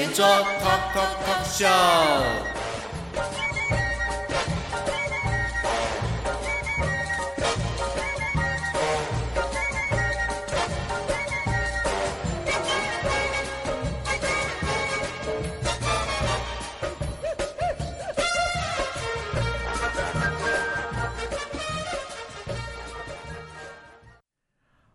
[0.00, 2.60] 圆桌 Talk Talk Talk Show。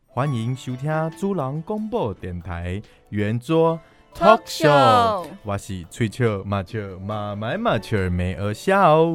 [0.08, 3.80] 欢迎收听主人广播电台圆桌
[4.18, 9.10] Talk Show，我是吹球麻雀马买麻雀没而笑。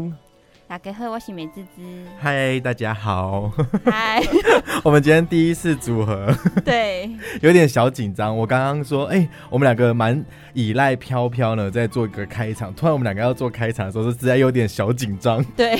[0.70, 1.82] 大家好，我是美滋滋。
[2.20, 3.50] 嗨，大家好。
[3.84, 4.22] 嗨，
[4.84, 6.32] 我们今天第一次组合，
[6.64, 7.10] 对，
[7.42, 8.38] 有点小紧张。
[8.38, 12.72] 我刚刚说，哎、欸，我们两个蛮依赖飘飘呢，在做一个开场。
[12.72, 15.44] 突然我们两个要做开场的时候，是实在有点小紧张。
[15.56, 15.76] 对，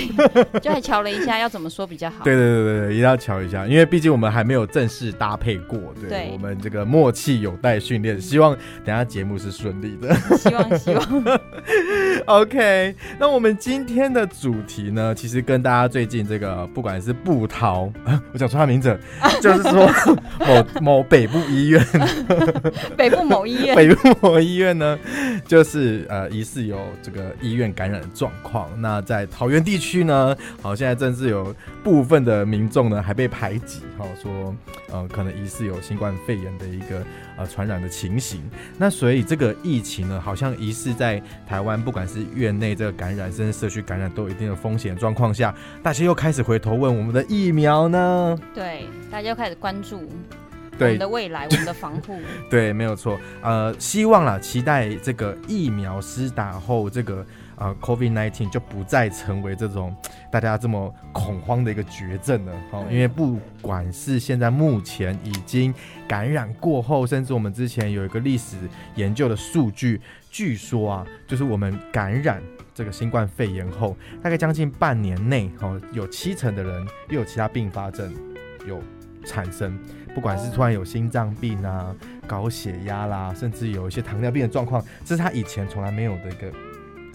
[0.61, 2.25] 就还瞧了一下要怎么说比较好。
[2.25, 5.79] 对对对对对，一定要瞧一下，因为毕竟我们还没有正式搭配过。
[6.01, 8.21] 对，对我们这个默契有待训练。
[8.21, 10.13] 希望等下节目是顺利的。
[10.37, 11.41] 希望希望。
[12.27, 14.80] OK，那我们今天的主题。
[14.89, 17.93] 呢，其实跟大家最近这个，不管是布桃，
[18.33, 18.99] 我讲出他名字，
[19.43, 19.91] 就是说
[20.39, 21.85] 某某北部医院，
[22.97, 24.99] 北部某医院，北部某医院呢，
[25.47, 28.69] 就是呃疑似有这个医院感染的状况。
[28.81, 34.55] 那在桃园地区呢，好，现在正是有部分的民众呢还被排挤，好说
[34.91, 37.05] 呃可能疑似有新冠肺炎的一个
[37.37, 38.41] 呃传染的情形。
[38.79, 44.71] 那所以这个疫情呢，好像疑似在台湾，不管是院内这个感染，甚至社区感染，都有一定的风。
[44.71, 45.53] 风险状况下，
[45.83, 48.39] 大家又开始回头问我们的疫苗呢？
[48.55, 50.09] 对，大家又开始关注
[50.79, 52.17] 我们的未来，我们的防护。
[52.49, 53.19] 对，没有错。
[53.43, 57.27] 呃，希望啦，期待这个疫苗施打后，这个
[57.61, 59.95] 呃，COVID-19 就不再成为这种
[60.33, 62.53] 大家这么恐慌的一个绝症了。
[62.73, 65.73] 哦，因为不管是现在目前已经
[66.09, 68.57] 感染过后，甚至我们之前有一个历史
[68.97, 70.01] 研究的数据，
[70.31, 72.43] 据说啊，就是我们感染。
[72.73, 78.15] 这个新冠肺炎后，大概将近半年内，哦，有七成的人又有其他并发症
[78.67, 78.83] 有
[79.27, 79.79] 产生，
[80.15, 81.95] 不管是突然有心脏病啊、
[82.27, 86.51] 高血压啦，甚至有一些糖尿病的状况，这是他以前从来没有的一个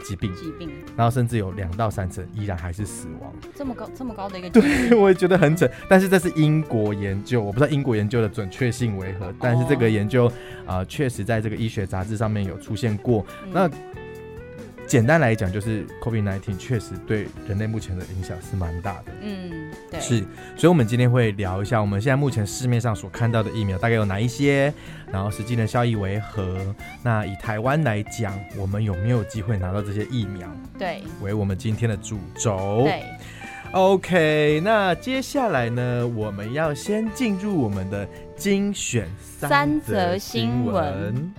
[0.05, 0.33] 疾病。
[0.35, 3.33] 疾病，然后甚至有两到三成依然还是死亡。
[3.55, 5.67] 这么高，这么高的一个，对，我也觉得很扯。
[5.89, 10.27] 但是这是英国研究，我不知道英国研究的准确性为何，但是这个研究
[10.65, 13.25] 啊，呃，确实在这个医学杂志上面有出现过。
[13.45, 13.69] 嗯，那
[14.87, 19.05] 简单来讲，就是 COVID-19 确实对人类目前的影响是蛮大的。
[19.21, 20.19] 嗯，对，是，
[20.55, 24.73] 所以，我们今天会聊一下，我们现在目前市面上所看到的疫苗大概有哪一些，
[25.11, 26.57] 然后实际的效益为何？
[27.01, 30.47] 那以台湾来讲，我们有没有机会拿到这些疫苗？
[30.77, 32.83] 对，为我们今天的主轴。
[32.83, 33.03] 对
[33.71, 38.07] ，OK，那接下来呢，我们要先进入我们的
[38.37, 41.33] 精选三则新闻。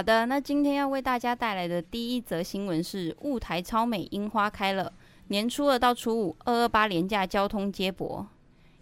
[0.00, 4.90] 好的，那今天要为大家带来的第一则新闻是雾台超美樱花开了，
[5.28, 8.26] 年初二到初五二二八廉价交通接驳。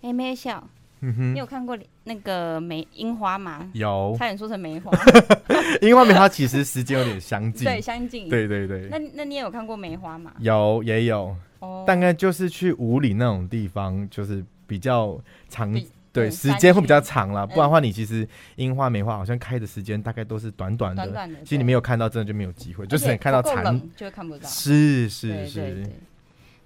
[0.03, 0.63] 哎，没笑，
[1.01, 3.69] 你有看过那个梅樱花吗？
[3.73, 4.93] 有，差点说成梅花。
[5.83, 8.29] 樱花梅花其实时间有点相近， 对，相近。
[8.29, 8.87] 对对对。
[8.89, 10.35] 那那你也有看过梅花吗？
[10.39, 11.35] 有，也有。
[11.59, 15.75] 哦，大概就是去五里那种地方，就是比较长。
[16.19, 18.27] 对，时间会比较长了，不然的话，你其实
[18.57, 21.03] 樱花、梅花好像开的时间大概都是短短的。
[21.05, 24.49] 短短的，其实你没有看到，真的就没有机会，就是看到残，就看不到。
[24.49, 25.91] 是是是。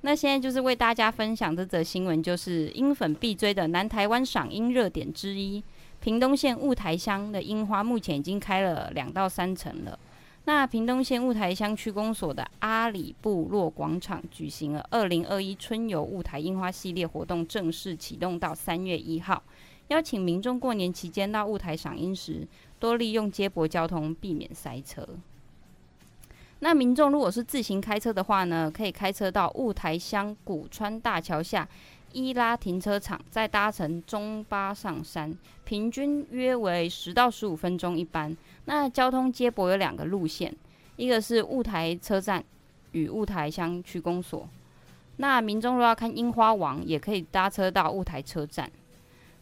[0.03, 5.63] 那现在就是为大家分享这则新闻，就是樱粉必追的南台湾赏樱热点之一，
[6.01, 9.99] 屏东县雾台乡的樱花目前已经开了两到三层了。
[10.45, 19.41] 那屏东县雾台乡区公所的阿里部落广场举行了二零二一春游雾台樱花系列活动，正式启动到三月一号，
[19.89, 22.47] 邀请民众过年期间到雾台赏樱时，
[22.81, 25.09] 多利用接驳交通，避免塞车。
[26.59, 31.69] 那民众如果是自行开车的话呢，可以开车到雾台乡古川大桥下
[32.13, 38.37] 伊拉停车场，再搭乘中巴上山，平均约为十到十五分钟一班。
[38.65, 40.55] 那交通接驳有两个路线，
[40.97, 42.45] 一个是雾台车站
[42.93, 44.49] 与雾台乡区公所。
[45.17, 48.71] 那民众若要看樱花王，也可以搭车到雾台车站。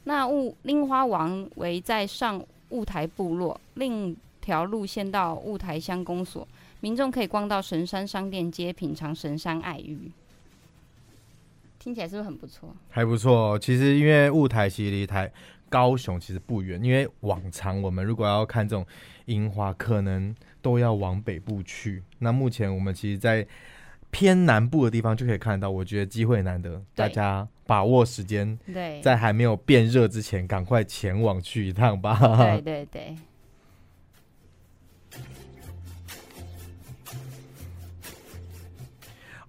[0.05, 6.47] 那雾樱花王为在上雾台部落，另一条路线到雾台乡公所。
[6.81, 10.11] 民众可以逛到神山商店街，品尝神山爱玉，
[11.81, 12.77] 听起来是不是很不错？
[12.91, 13.59] 还不错。
[13.59, 15.33] 其实因为雾台其实离台
[15.71, 18.87] 高雄其实不远，因为往常我们如果要看这种
[19.25, 22.03] 樱花，可能都要往北部去。
[22.19, 23.47] 那目前我们其实，在
[24.11, 25.71] 偏南部的地方就可以看到。
[25.71, 32.15] 我觉得机会难得，大家把握时间，对，在还没有变热之前，赶快前往去一趟吧。
[32.37, 33.17] 对对对。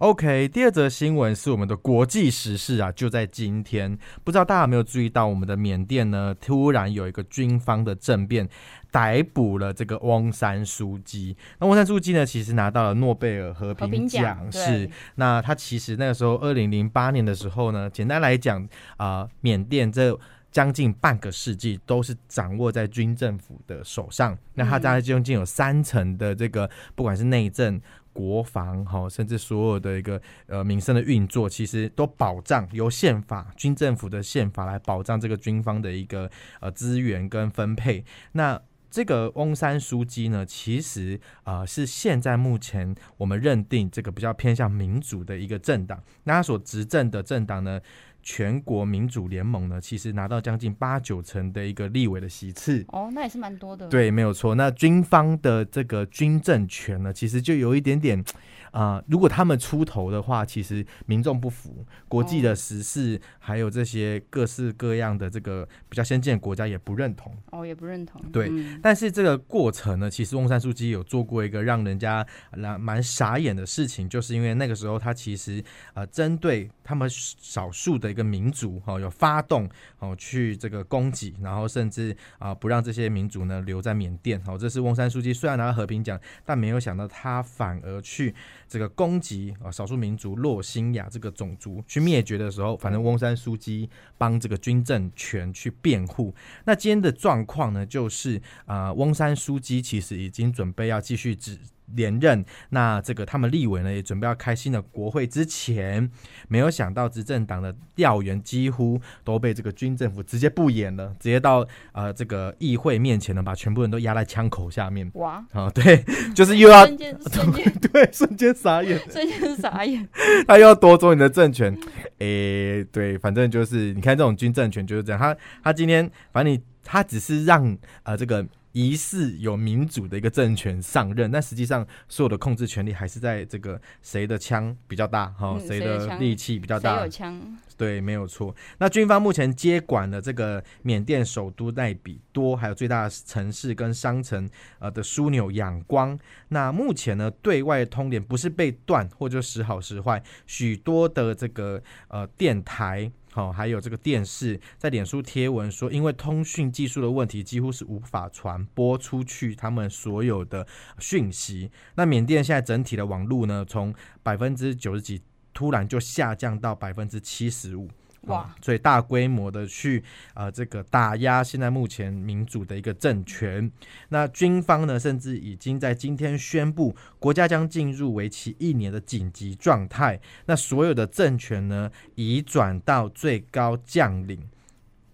[0.01, 8.49] OK，第二则新闻是我们的国际时事啊，就在今天，不知道大家有没有注意到，我们的缅甸呢，突然有一个军方的政变，
[8.89, 11.37] 逮捕了这个翁山苏基。
[11.59, 14.89] 那翁山苏基呢，其实拿到了诺贝尔和平奖，是。
[15.17, 18.67] 那他其实那个时候，二零零八年的时候呢，简单来讲
[18.97, 20.19] 啊，缅甸这
[20.51, 24.35] 将近半个世纪都是掌握在军政府的手上。
[24.55, 27.79] 那他大概将近有三层的这个，不管是内政。
[28.13, 36.29] 国防哈，甚至所有的一个呃民生的运作，其实都保障由宪法军政府的宪法来保障这个军方的一个
[36.59, 38.03] 呃资源跟分配。
[38.33, 46.03] 那这个翁山书记呢，其实啊、是现在目前我们认定这个比较偏向民主的一个政党。
[46.25, 47.79] 那他所执政的政党呢，
[48.21, 52.85] 全国民主联盟呢，其实拿到将近八九成的一个立委的席次。
[52.89, 53.87] 哦，那也是蛮多的。
[53.87, 54.55] 对，没有错。
[54.55, 58.23] 那军方的这个军政权呢，其实就有一点点。
[58.71, 67.35] 啊、呃，如果他们出头的话，其实民众不服，国际的时事、哦、还有这些各式各样的这个比较先进的国家也不认同。
[67.51, 68.21] 哦，也不认同。
[68.31, 72.25] 对，嗯、但是这个过程呢，其实翁山书记有做过一个让人家
[72.55, 75.61] 蛮蛮傻眼的事情，就是因为那个时候他其实
[75.93, 79.67] 呃针对他们少数的一个民族哦，有发动
[79.99, 84.41] 哦去这个攻击，然后甚至啊、不让这些民族呢留在缅甸。
[84.45, 88.35] 哦，这是翁山书记虽然拿到和平奖，但没有想到他反而去。
[88.67, 96.33] 这个攻击啊，少数民族洛辛亚这个种族去灭绝的时候，反正翁山书记帮这个军政权去辩护。
[96.63, 101.57] 那今天的状况呢，就是啊、翁山书记其实已经准备要继续指。
[101.95, 106.09] 连任，那这个他们立委呢也准备要开新的国会之前，
[106.47, 115.09] 没有想到执政党的调员几乎都被这个军政府直接不演了，直接到呃这个议会面前呢，把全部人都压在枪口下面。
[115.15, 115.43] 哇！
[115.51, 116.03] 啊，对，
[116.35, 120.07] 就是又要瞬间瞬间 对瞬间傻眼，瞬间傻眼，
[120.47, 121.77] 他又要夺走你的政权。
[122.19, 128.45] 哎、欸，对，反正就是你看这种军政权就是这样，他他今天反正你他只是让呃这个。
[128.73, 136.95] 疑似有民主的一个政权上任，但实际上所有的控制权力还是在这个谁的枪比较大哈，谁的力气比较大？
[136.95, 137.57] 谁有枪？
[137.77, 138.55] 对，没有错。
[138.77, 144.47] 那军方目前接管了这个缅甸首都奈比多，还有最大的城市跟商城
[144.79, 146.17] 呃的枢纽仰光。
[146.49, 153.11] 那目前呢，对外通联不是被断，或者时好时坏，许多的这个呃电台。
[153.33, 160.67] 好，还有这个电视在脸书贴文说，因为通讯技术的问题，几乎是无法传播出去他们所有的
[160.99, 161.71] 讯息。
[161.95, 165.21] 那缅甸现在整体的网络呢，从百分之九十几
[165.53, 167.87] 突然就下降到百分之七十五。
[168.27, 168.55] 哇！
[168.61, 170.03] 所以大规模的去
[170.35, 173.71] 呃这个打压现在目前民主的一个政权，
[174.09, 180.19] 那军方呢，甚至已经在今天宣布，国家将进入为期一年的紧急状态。
[180.45, 184.47] 那所有的政权呢，移转到最高将领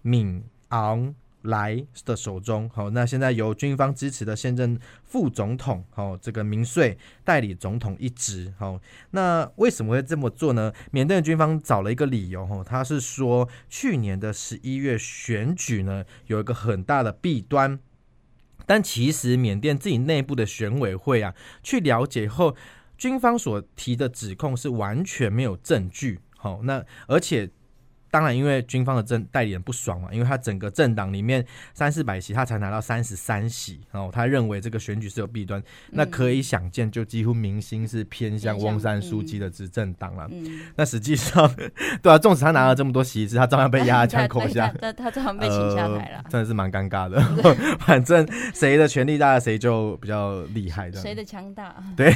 [0.02, 8.80] 敏昂来的手中，好，那现在由军方支持的现任副总统，好，这个民粹代理总统一职，好，
[9.12, 10.72] 那为什么会这么做呢？
[10.90, 17.78] 缅甸军方找了一个理由，哈，他是说去年的十一月选举呢，有一个很大的弊端，
[18.66, 22.56] 但其实缅甸自己内部的选委会啊，去了解后，
[22.96, 27.50] 军方所提的指控是完全没有证据，好，那而且。
[28.10, 40.26] 当然，因为军方的政代理人不爽嘛，因为他整个政党里面三四百席，他才拿到三十三席，然后他认为这个选举是有弊端，嗯、那可以想见，就几乎民心是偏向翁山书记的执政党了。
[40.30, 41.54] 嗯、那实际上，
[42.02, 47.20] 对啊，纵使他拿了这么多席次，他照样被压在枪口下， 他他照样被请下台了，真的是蛮尴尬的。
[47.84, 50.98] 反正谁的权力大，谁就比较厉害的。
[50.98, 52.10] 谁的强大，对，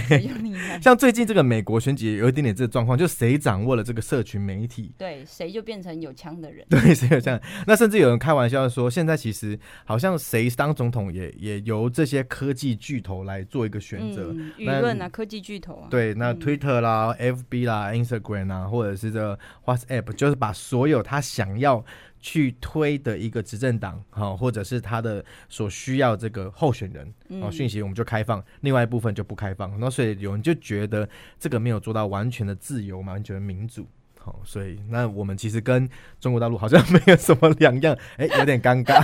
[0.80, 5.81] 像最近这个美国选举有一点点这个状况，就谁掌握了这个社群媒体，对，谁就变。
[5.82, 7.40] 成有枪的人， 对，谁有枪？
[7.66, 14.32] 那甚至有人开玩笑说，现在其实好像谁当总统也也由这些科技巨头来做一个选择。
[14.32, 21.84] 嗯、舆论啊，科技巨头啊，对，那 Twitter 啦、嗯、FB 啦、Instagram 啊，或者是这 WhatsApp，就是把所有他想要
[22.20, 29.78] 去推的一个执政党，哈，或者是他的所需要这个候选人，哦，讯息我们就开放，另外一部分就不开放。
[29.80, 31.08] 那所以有人就觉得
[31.38, 33.86] 这个没有做到完全的自由嘛，完全的民主。
[34.24, 35.88] 好，所以那我们其实跟
[36.20, 39.02] 中国大陆好像 没有什么两样，哎、欸，有点尴尬。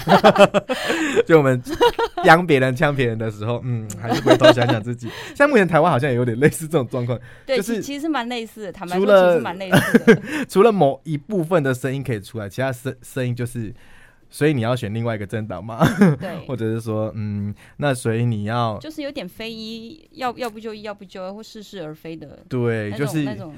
[1.27, 1.61] 就我们
[2.25, 5.11] 央别人呛别人的时候，嗯，还是回头想想自己。
[5.35, 8.73] 像目前台湾好像也有点类似这种状况，对，就是其实蛮类似的。
[8.73, 10.23] 坦白说，其实蛮类似的。
[10.49, 13.75] 除了某一部分的声音可以出来，其他声声音就是。
[14.31, 15.85] 所以你要选另外一个政党吗？
[16.21, 22.39] 对， 或者是说，嗯，那所以你要就是有点非一，要要不就一，要不就二，或似是而非的。
[22.49, 23.55] 对，就是那种。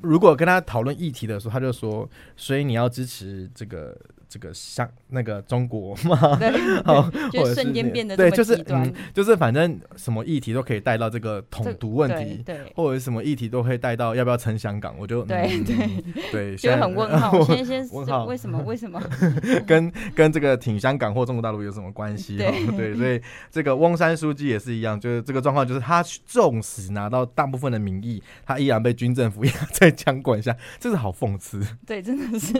[0.00, 3.96] 如果跟他讨论议题的时候，他就说，所以你要支持这个。
[4.34, 6.50] 这个像那个中国嘛，对，
[6.82, 15.76] 好，就瞬间变得对，就是嗯，就是反正什么议题都可以带到这个统独问题，对，或者什么议题都可以带到要不要撑香港，我就对对
[16.32, 19.00] 对，就很问号， 先先问号，为什么为什么？
[19.68, 22.36] 跟跟这个挺香港或中国大陆有什么关系？
[22.36, 23.20] 对，所以
[23.52, 31.64] 这个翁山书记也是一样，就是这个状况，就是他纵使拿到大部分的民意，他依然被军政府压在枪管下，这是好讽刺。
[31.86, 32.52] 对，真的是。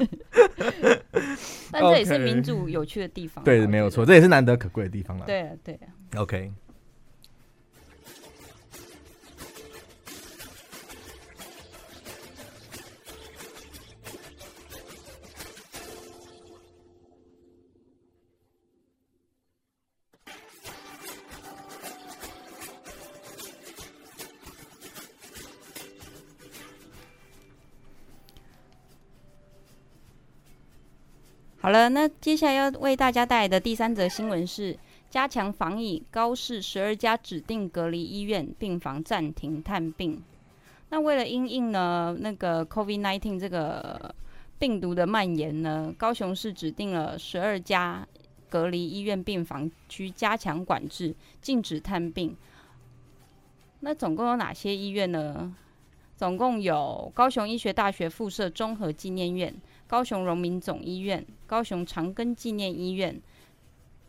[1.73, 5.27] 但这也是民主有趣的地方，对，没有错，这也是难得可贵的地方了。
[5.27, 6.21] 对啊，对啊。
[6.21, 6.53] OK。
[31.65, 34.79] 好了，那接下来要为大家带来的第三则新闻是：
[35.09, 40.23] 加强防疫，高市十二家指定隔离医院病房暂停探病。
[40.91, 44.15] 那为了因应呢，那个 COVID-19 这个
[44.59, 48.07] 病毒的蔓延呢，高雄市指定了十二家
[48.51, 52.37] 隔离医院病房区加强管制，禁止探病。
[53.81, 55.51] 那总共有哪些医院呢？
[56.15, 59.55] 总共有高雄医学大学附设综合纪念院。
[59.95, 63.23] 高雄荣民总医院、高雄长庚纪念医院、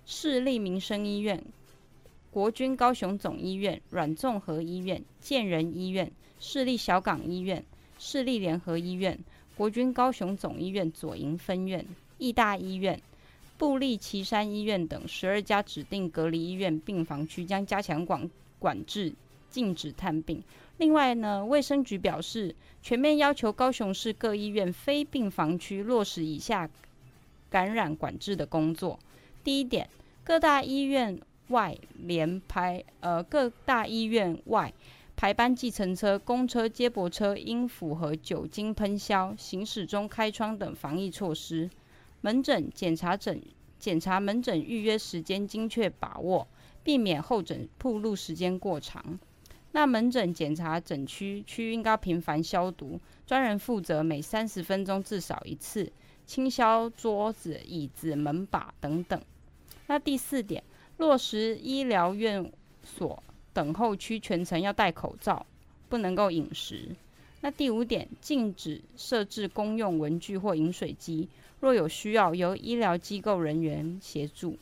[0.03, 1.39] 市立民生医院、
[2.31, 7.63] 国军高雄总医院、阮综合医院、建仁医院、市立小港医院、
[7.99, 9.15] 市立联合医院、
[9.55, 11.85] 国军高雄总医院左营分院、
[12.17, 12.99] 义大医院、
[13.59, 18.27] 布立旗山医院等十二家指定隔离医院病房区将加强管
[18.57, 19.13] 管制，
[19.51, 20.41] 禁止探病。
[20.77, 26.69] 另外呢，卫生局表示，全面要求高雄市各医院非病房区落实以下
[27.49, 28.99] 感染管制的工作。
[29.43, 29.89] 第一点，
[30.23, 31.17] 各大医院
[31.47, 34.73] 外联排呃各大医院外
[35.15, 41.69] 排班计程车、公车、接驳车应符合酒精喷销、行驶中开窗等防疫措施。
[42.19, 43.41] 门诊检查诊
[43.79, 46.45] 检查门诊预约时间精确把握，
[46.83, 49.17] 避免候诊铺路时间过长。
[49.75, 55.91] 那门诊检查诊区区应该频繁消毒，专人负责每三十分钟至少一次
[56.25, 59.21] 清消桌子、椅子、门把等等。
[59.87, 60.63] 那第四点，
[60.95, 62.49] 落实医疗院
[62.85, 65.45] 所等候区全程要戴口罩，
[65.89, 66.95] 不能够饮食。
[67.41, 71.27] 那第五点，禁止设置公用文具或饮水机，
[71.59, 74.57] 若有需要由医疗机构人员协助。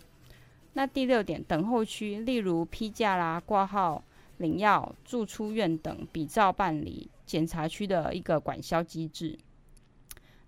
[0.74, 4.03] 那第六点，等候区例如批假啦、挂号。
[4.38, 9.38] 领药、住出院等比照办理检查区的一个管销机制。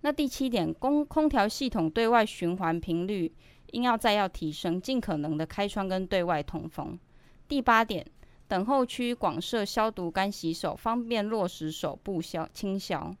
[0.02, 3.32] 那第七点，空空调系统对外循环频率
[3.72, 6.98] 应要再要提升，尽可能的开窗跟对外通风。
[7.48, 8.06] 第八点，
[8.46, 13.14] 等候区广设消毒干洗手，方便落实手部消清消。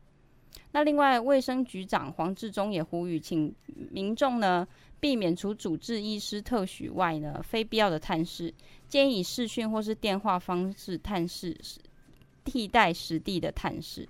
[0.72, 3.54] 那另外，卫生局长黄志忠也呼吁，请
[3.90, 4.66] 民众呢
[5.00, 8.52] 避免除主治医师特许外呢非必要的探视。
[8.88, 11.56] 建议以视讯或是电话方式探视，
[12.44, 14.08] 替代实地的探视。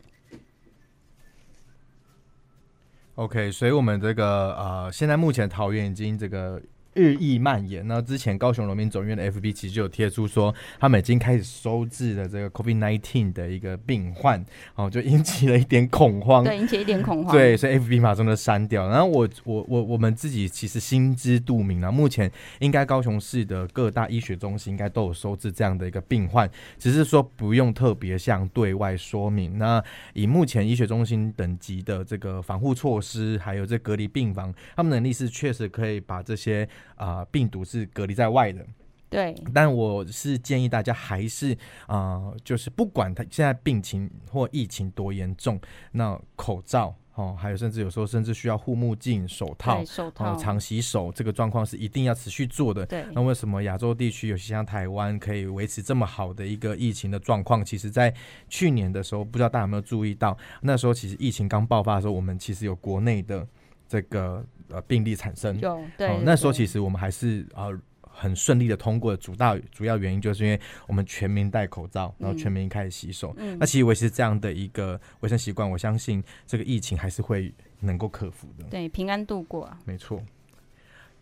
[3.14, 6.60] OK，所以我们这个呃，现在目前桃园已经这个。
[6.96, 7.86] 日益蔓延。
[7.86, 16.42] 那之前高雄荣民总院的 FB 其实就有贴出说，他们已经开始收治了这个 COVID-19 的一个病患，哦，就引起了一点恐慌。
[16.42, 17.32] 对， 引起一点恐慌。
[17.32, 18.88] 对，所以 FB 马上就删掉。
[18.88, 29.58] 然后我我我我们自己其实心知肚明啊，目前应该高雄市的各大医学中心应该都有收治这样的一个病患，只是说不用特别向对外说明。
[29.58, 29.82] 那
[30.14, 36.66] 以目前医学中心等级的这个防护措施，还有这隔离病房，他们能力是确实可以把这些。
[36.94, 38.64] 啊、呃，病毒是隔离在外的，
[39.10, 39.34] 对。
[39.52, 41.52] 但我是建议大家还是
[41.86, 45.60] 啊、呃，就是不管他现在病情或疫情多严重，
[45.92, 52.84] 那口罩哦，还有甚至有时候甚至需要护目镜、手套、手套、哦、常洗手，这个状况是一定要持续做的。
[52.84, 53.04] 对。
[53.12, 57.64] 那为什么亚洲地区，尤其像台湾，可以维持这么好的一个疫情的状况？
[57.64, 58.12] 其实，在
[58.48, 63.46] 去年的时候，不知道大家有没有注意到，那时候其实疫情刚爆发的时候，我们其实有国内的
[63.88, 64.44] 这个。
[64.68, 73.35] 呃，病例产生，有对，那时候其实我们还是呃很顺利的通过，主大主要原因就是因为我们全民戴口罩，然后全民开始洗手。
[73.37, 78.64] 嗯，那其实维持这样的一个卫生习惯，我相信这个疫情还是会能够克服的。
[78.70, 79.70] 对，平安度过。
[79.85, 80.23] 没错。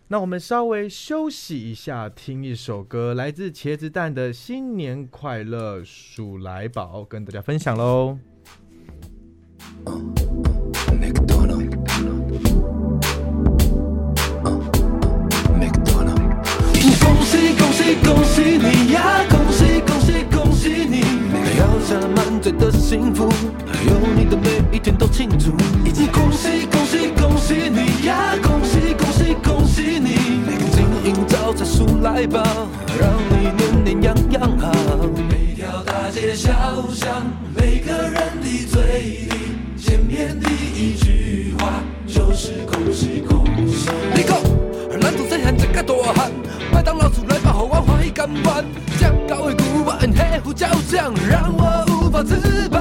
[0.09, 8.19] 那我们稍微休息一下，听一首歌，来自茄子蛋的新年快乐鼠来宝，跟大家分享喽。
[18.03, 19.25] 恭喜你呀！
[19.29, 21.03] 恭喜恭喜恭喜你！
[21.57, 23.29] 撂下满嘴的幸福，
[23.67, 25.53] 还有你的每一天都庆祝。
[26.13, 28.35] 恭喜恭喜恭喜你呀！
[28.43, 30.15] 恭喜恭喜恭喜你！
[30.73, 32.43] 金银招财鼠来宝，
[32.99, 34.73] 让你年年样样好。
[35.29, 36.51] 每条大街小
[36.93, 37.23] 巷，
[37.55, 39.29] 每个人的嘴里，
[39.77, 43.91] 见面第一句话就是恭喜恭喜。
[44.15, 44.37] 你讲，
[45.01, 46.33] 咱总是喊这个大汉，
[46.73, 47.84] 麦当劳鼠来宝，好玩。
[48.15, 48.65] 干完，
[49.01, 52.79] 将高的鼓把黑胡椒酱让我无法自拔。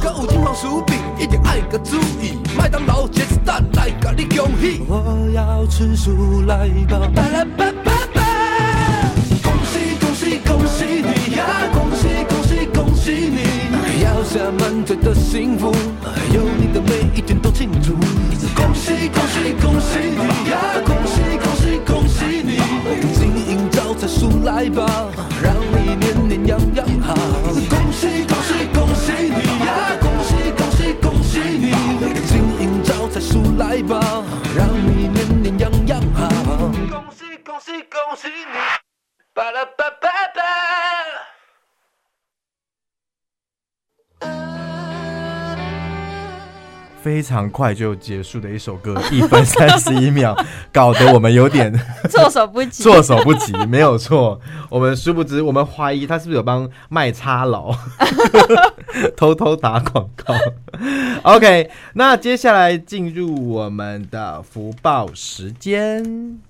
[0.00, 4.82] 购物金黄薯饼一定爱个注意，麦当劳茄子蛋来咖喱恭喜。
[4.86, 8.22] 我要吃鼠来宝，巴拉巴巴巴。
[9.42, 11.44] 恭喜恭喜恭喜你呀！
[11.74, 14.04] 恭喜恭喜恭喜你！
[14.04, 15.74] 要下满嘴的幸福，
[16.32, 17.94] 有你的每一天都庆祝。
[18.54, 20.56] 恭喜恭喜恭喜你呀！
[20.84, 21.35] 恭喜
[24.46, 25.10] 来吧，
[25.42, 27.14] 让你年年样样好。
[27.68, 29.98] 恭喜恭喜恭喜你呀！
[30.00, 31.74] 恭喜恭喜恭喜你！
[32.28, 34.22] 金银招财鼠来吧，
[34.56, 36.28] 让你年年样样好。
[36.28, 38.56] 恭喜恭喜恭喜你！
[39.34, 39.85] 巴拉巴。
[47.06, 50.36] 非常快就结束的一首歌，一分三十一 秒，
[50.72, 51.72] 搞得我们有点
[52.10, 52.82] 措手不及。
[52.82, 54.40] 措手不及，没有错。
[54.68, 57.72] 我们殊不知，我们怀疑他是不是有帮麦差佬
[59.16, 60.34] 偷偷打广告。
[61.22, 66.40] OK，那接下来进入我们的福报时间。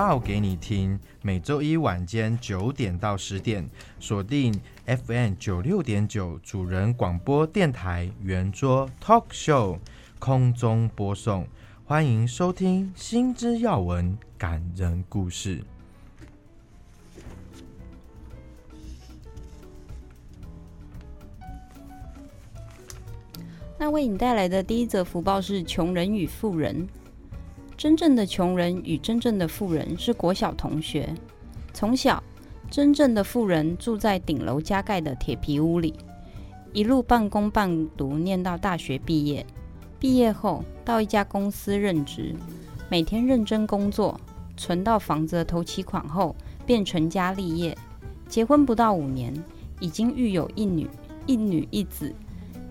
[0.00, 9.78] 报给你听，每周一晚间九点到十点，锁定 FM 九六点九主人广播电台圆桌 Talk Show
[10.18, 11.46] 空中播送，
[11.84, 15.62] 欢迎收听新知要闻、感人故事。
[23.76, 26.88] 那为你带来的第一则福报是穷人与富人。
[27.80, 31.08] 真正的穷人与真正的富人是国小同学。
[31.72, 32.22] 从小，
[32.70, 35.94] 真正的富人住在顶楼加盖的铁皮屋里，
[36.74, 39.46] 一路半工半读念到大学毕业。
[39.98, 42.34] 毕业后到一家公司任职，
[42.90, 44.20] 每天认真工作，
[44.58, 47.74] 存到房子的头期款后，便成家立业。
[48.28, 49.32] 结婚不到五年，
[49.80, 50.86] 已经育有一女
[51.24, 52.14] 一女一子，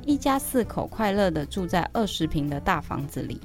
[0.05, 3.41] 一家四口快乐地住在二十平的大房子里。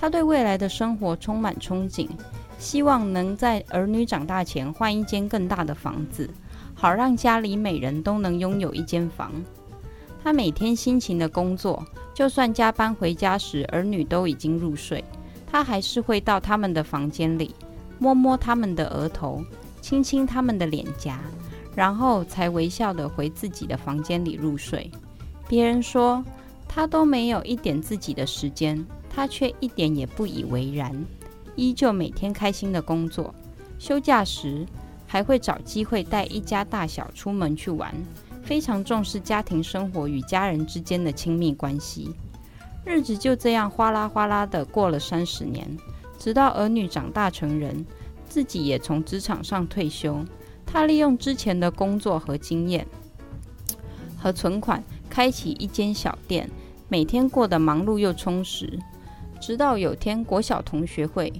[0.00, 2.08] 他对未来的生活充满憧憬，
[2.56, 6.30] 希望能在儿女长大前换一间更大的房子，
[6.72, 9.32] 好让家里每人都能拥有一间房。
[10.22, 11.84] 他每天辛勤的工作，
[12.14, 15.02] 就算加班回家时儿女都已经入睡，
[15.50, 17.52] 他还是会到他们的房间里，
[17.98, 19.42] 摸摸他们的额头，
[19.80, 21.18] 亲亲他们的脸颊，
[21.74, 24.88] 然后才微笑地回自己的房间里入睡。
[25.48, 26.22] 别人说
[26.68, 28.84] 他都没有一点自己的时间，
[29.18, 31.04] 他却一点也不以为然，
[31.56, 33.34] 依旧每天开心的工作。
[33.76, 34.64] 休假时
[35.08, 37.92] 还会找机会带一家大小出门去玩，
[38.44, 42.14] 非常重视家庭生活与家人之间的亲密关系。
[42.84, 45.66] 日子就这样哗啦哗啦的过了三十年，
[46.16, 47.84] 直到儿女长大成人，
[48.28, 50.24] 自己也从职场上退休。
[50.64, 52.86] 他利用之前的工作和经验
[54.16, 56.48] 和存款，开启一间小店，
[56.88, 58.78] 每天过得忙碌又充实。
[59.40, 61.32] 直到有天国小同学会，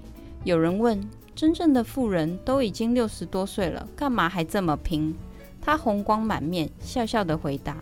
[0.45, 1.01] 有人问。
[1.35, 5.15] 真正的富人都已经六十多岁了，干嘛还这么拼？
[5.61, 7.77] 他红光满面，笑笑地回答：“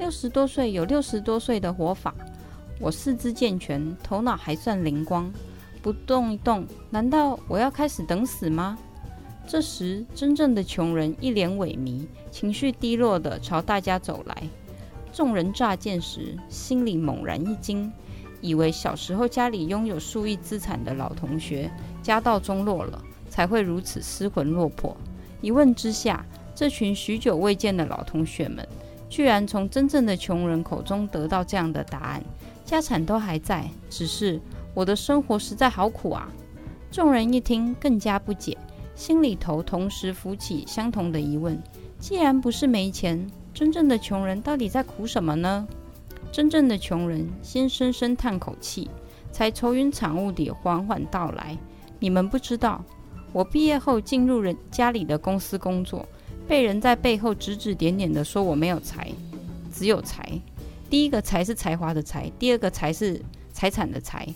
[0.00, 2.14] 六十多岁有六十多岁的活法。
[2.80, 5.30] 我四肢健全，头脑还算灵光，
[5.82, 8.78] 不动一动，难道我要开始等死吗？”
[9.46, 14.48] 这时，真正的穷人一脸萎靡，情绪低落地朝大家走来。
[15.12, 17.92] 众人乍见时，心里猛然一惊。
[18.44, 21.70] 以为小时候家里拥有数亿资产的老同学
[22.02, 24.94] 家道中落了，才会如此失魂落魄。
[25.40, 26.22] 一问之下，
[26.54, 28.68] 这群许久未见的老同学们，
[29.08, 32.22] 居然从真正的穷人口中得到这样的答案：
[32.66, 34.38] 家产都还在，只是
[34.74, 36.30] 我的生活实在好苦啊！
[36.90, 38.58] 众人一听，更加不解，
[38.94, 41.58] 心里头同时浮起相同的疑问：
[41.98, 45.66] 既然不是没钱，真正的穷人到底在苦什么呢？
[46.34, 48.90] 真正的穷人先深深叹口气，
[49.30, 51.56] 才愁云惨雾地缓缓道来。
[52.00, 52.84] 你们不知道，
[53.32, 56.04] 我毕业后进入人家里的公司工作，
[56.48, 59.12] 被人在背后指指点点地说我没有才，
[59.72, 60.28] 只有才。
[60.90, 64.26] 第一个才是才华的才，第二个才是财产的财。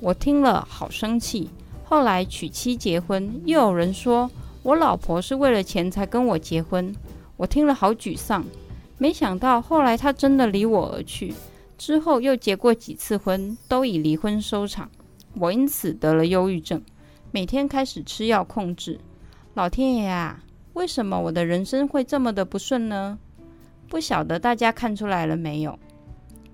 [0.00, 1.48] 我听了好生气。
[1.82, 4.30] 后来娶妻结婚，又有人说
[4.62, 6.94] 我老婆是为了钱才跟我结婚，
[7.38, 8.44] 我听了好沮丧。
[8.98, 11.34] 没想到后来他真的离我而去，
[11.76, 14.90] 之后又结过几次婚，都以离婚收场。
[15.34, 16.82] 我因此得了忧郁症，
[17.30, 18.98] 每天开始吃药控制。
[19.52, 23.18] 老天爷啊，为什么我的人生会这么的不顺呢？
[23.88, 25.78] 不晓得大家看出来了没有？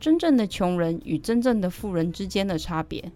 [0.00, 3.12] 真正的穷人与真正的富人之间的差别。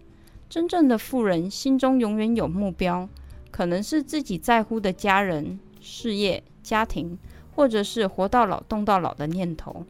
[0.49, 3.07] 真正的富人心中永远有目标，
[3.51, 7.17] 可能是自己在乎的家人、事业、家庭。
[7.57, 9.83] 或者是活到老动到老的念头，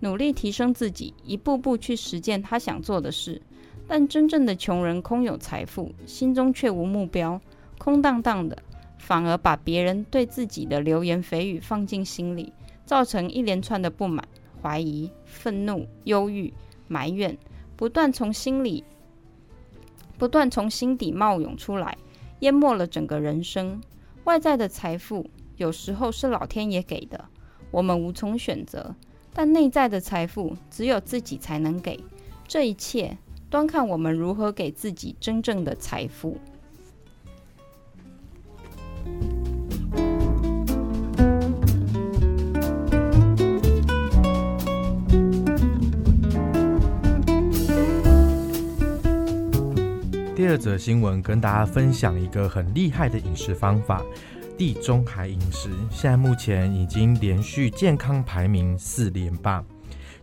[0.00, 3.40] 努力提升自己，一步步去实践他想做的事。
[3.86, 7.40] 但真正的穷人空有财富，心中却无目标，
[7.78, 8.58] 空荡荡的，
[8.98, 12.52] 反而把别人对自己的流言蜚语放进心里，
[12.84, 14.26] 造成一连串的不满、
[14.60, 16.52] 怀疑、愤怒、忧郁、
[16.88, 17.38] 埋怨，
[17.76, 18.82] 不断从心里、
[20.18, 21.96] 不断从心底冒涌出来，
[22.40, 23.80] 淹没了整个人生。
[24.24, 25.24] 外在的财富。
[25.62, 27.24] 有时候是老天爷给的，
[27.70, 28.92] 我们无从选择。
[29.32, 32.00] 但内在的财富只有自己才能给，
[32.48, 33.16] 这一切
[33.48, 36.36] 端看我们如何给自己真正的财富。
[50.34, 54.02] 第二则新闻跟大家分享一个很厉害的饮食方法。
[54.62, 59.60] 地中海饮食现在目前已经连续健康排名四连霸，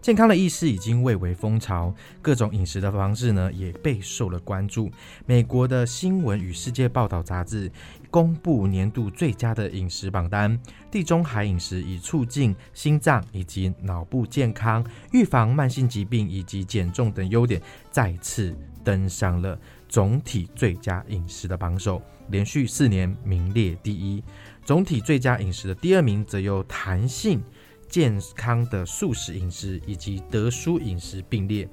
[0.02, 4.90] 健康的意识已经蔚为风潮，各种饮食的方式呢也备受了关注。
[5.26, 7.70] 美国的新闻与世界报道杂志
[8.10, 10.58] 公布年度最佳的饮食榜单，
[10.90, 22.02] 地中海饮食以促进心脏以及脑部健康、预防慢性疾病以及减重等优点，再次登上了总体最佳饮食的榜首。
[22.30, 24.24] 连续四年名列第一，
[24.64, 27.44] 总体最佳饮食的第二名则由弹性
[27.88, 31.68] 健康的素食饮食以及德叔饮食并列。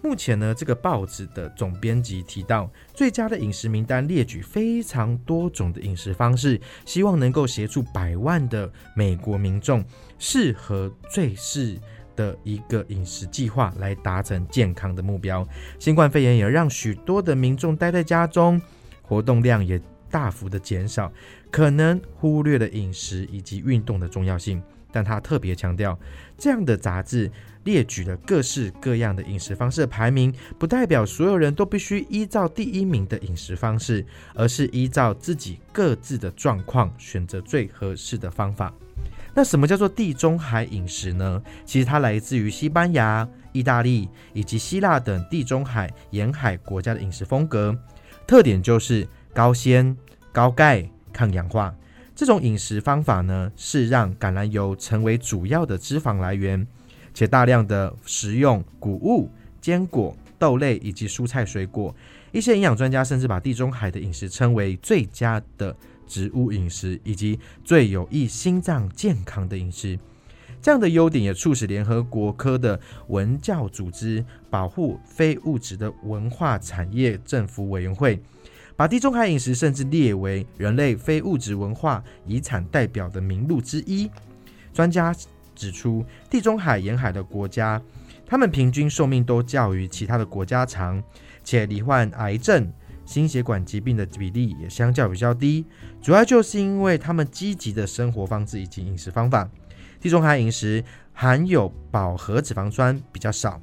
[0.00, 9.84] 目前呢，这个报纸的总编辑提到，最佳的饮食名单列举非常多种的饮食方式，希望能够协助百万的美国民众
[10.18, 11.78] 适合最适
[12.18, 15.46] 的一个饮食计划，来达成健康的目标。
[15.78, 18.60] 新冠肺炎也让许多的民众待在家中。
[19.02, 21.10] 活动量也大幅的减少，
[21.50, 24.60] 可能忽略了饮食以及运动的重要性。
[24.90, 25.96] 但他特别强调，
[26.36, 27.30] 这样的杂志
[27.64, 34.04] 列举了各式各样的饮食方式排名，不代表所有人都必须依照第一名的饮食方式，
[34.34, 38.74] 而是依照自己各自的状况选择最合适的方法。
[39.38, 41.40] 那什么叫做地中海饮食呢？
[41.64, 47.72] 其实它来自于西班牙、意大利以及希腊等地中海沿海国家的饮食风格。
[48.26, 49.96] 特点就是高纤、
[50.32, 51.72] 高钙、抗氧化。
[52.16, 56.66] 这种饮食方法呢，是让橄榄油成为主要的脂肪来源，
[57.14, 61.94] 且大量的食用谷物、坚果、豆类以及蔬菜水果。
[62.32, 65.76] 一些营养专家甚至把地中海的饮食称为最佳的
[66.08, 69.96] 植物饮食，以及最有益心脏健康的饮食。
[70.60, 78.20] 这样的优点也促使联合国科的文教组织保护非物质的文化产业政府委员会，
[78.74, 84.10] 把地中海饮食甚至列为人类非物质文化遗产代表的名录之一。
[84.72, 85.14] 专家
[85.54, 87.80] 指出，地中海沿海的国家，
[88.26, 91.00] 他们平均寿命都较于其他的国家长。
[91.44, 92.70] 且罹患癌症、
[93.08, 95.64] 心血管疾病的比例也相较比较低，
[96.02, 99.48] 主要就是因为他们积极的生活方式以及饮食方法。
[99.98, 103.58] 地中海饮食含有饱和脂肪酸比较少，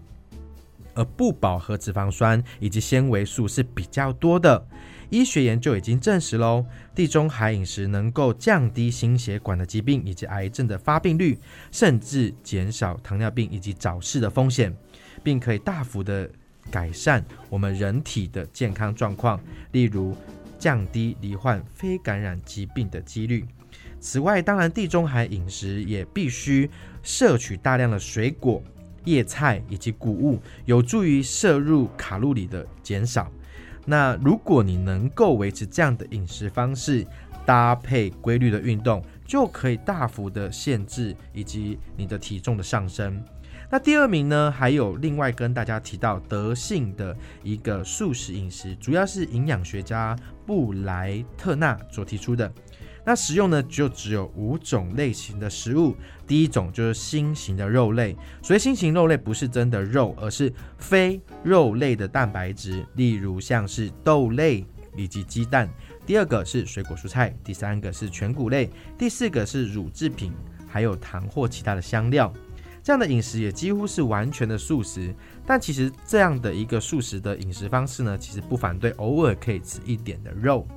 [0.95, 4.67] 而不饱和脂肪酸以及纤维素是比较多的。
[5.11, 11.37] 医学研究已经证实喽，地中海饮食能够降低心血管的疾病以及癌症的发病率，
[11.71, 14.75] 甚至减少糖尿病以及早逝的风险，
[15.21, 16.27] 并可以大幅的。
[16.71, 19.39] 改善我们人体的健康状况，
[19.71, 20.15] 例如
[20.57, 23.45] 降低罹患非感染疾病的几率。
[23.99, 26.69] 此外，当然地中海饮食也必须
[27.01, 28.61] 摄取大量的水果、
[29.03, 33.31] 叶菜以及谷物，有助于摄入卡路里的减少。
[33.85, 37.05] 那如果你能够维持这样的饮食方式，
[37.45, 43.21] 搭配规律的运动，就可以大幅的限制以及你的体重的上升。
[43.69, 52.51] 那第二名呢，还有另外跟大家提到德性的一个素食饮食，主要是营养学家布莱特纳所提出的。
[53.03, 55.95] 那食用呢，就只有五种类型的食物。
[56.27, 65.69] 第一种就是新型的肉类，所以新型肉类不是真的肉，而是非肉类的蛋白质，例如像是豆类以及鸡蛋。
[66.05, 70.31] 第二个是水果蔬菜，第三个是全谷类，第四个是乳制品，
[70.67, 72.31] 还有糖或其他的香料。
[72.83, 75.11] 这样的饮食也几乎是完全的素食，
[75.43, 80.67] 但其实这样的一个素食的饮食方式呢，其实不反对偶尔可以吃一点的肉。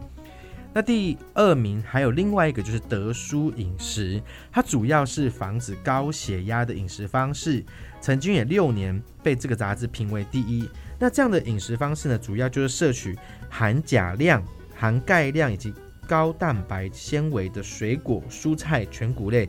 [0.73, 7.63] 那第二名还有另外一个就是德蔬饮食，它主要是防止高血压的饮食方式，
[8.01, 10.69] 曾经也六年被这个杂志评为第一。
[10.99, 13.19] 那这样的饮食方式呢，主要就是摄取
[13.51, 14.43] 含钾量、
[14.79, 15.75] 含钙量以及
[16.07, 19.49] 高蛋白纤维的水果、蔬菜、全谷类。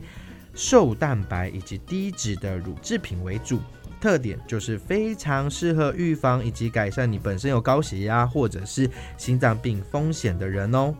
[0.52, 3.60] 瘦蛋白以及低脂的乳制品为主，
[4.00, 10.92] 特点就是非常适合预防以及改善你本身有高血压或者是心脏病风险的人哦。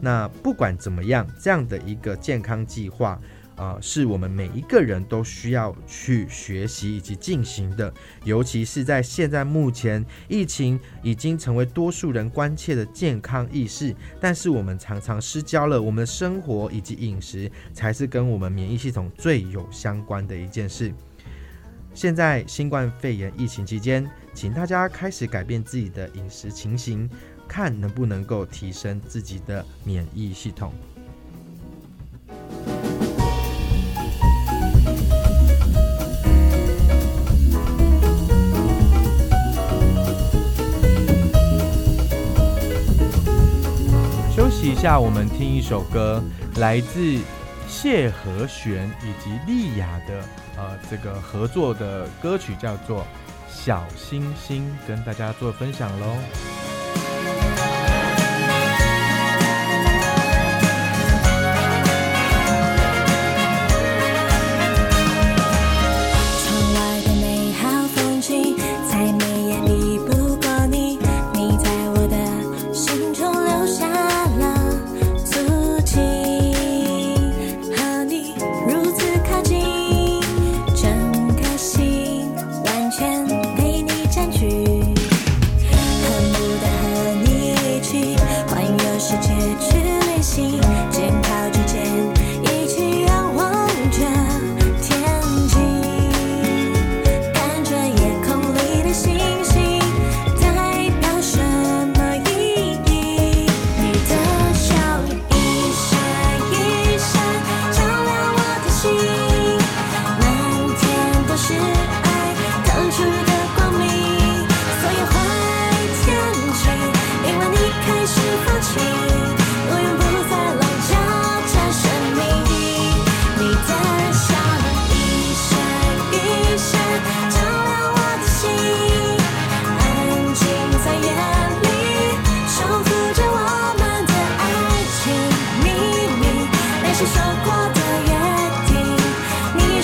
[0.00, 3.20] 那不管怎么样，这样的一个健康计划。
[3.56, 7.92] 啊、是我们每一个人都需要去学习以及进行的，
[8.24, 20.92] 尤其是在现在目前疫情已经成为多数人关切的健康意识，但是我们常常失焦了，我们的生活以及饮食才是跟我们免疫系统最有相关的一件事。
[21.94, 27.08] 现在新冠肺炎疫情期间，请大家开始改变自己的饮食情形，
[27.46, 30.72] 看能不能够提升自己的免疫系统。
[44.82, 46.20] 下我们听一首歌，
[46.56, 47.16] 来自
[47.68, 50.24] 谢和弦以及丽亚的
[50.56, 53.02] 呃这个合作的歌曲，叫做
[53.48, 56.06] 《小星星》，跟大家做分享喽。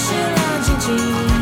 [0.09, 1.38] 是亮晶晶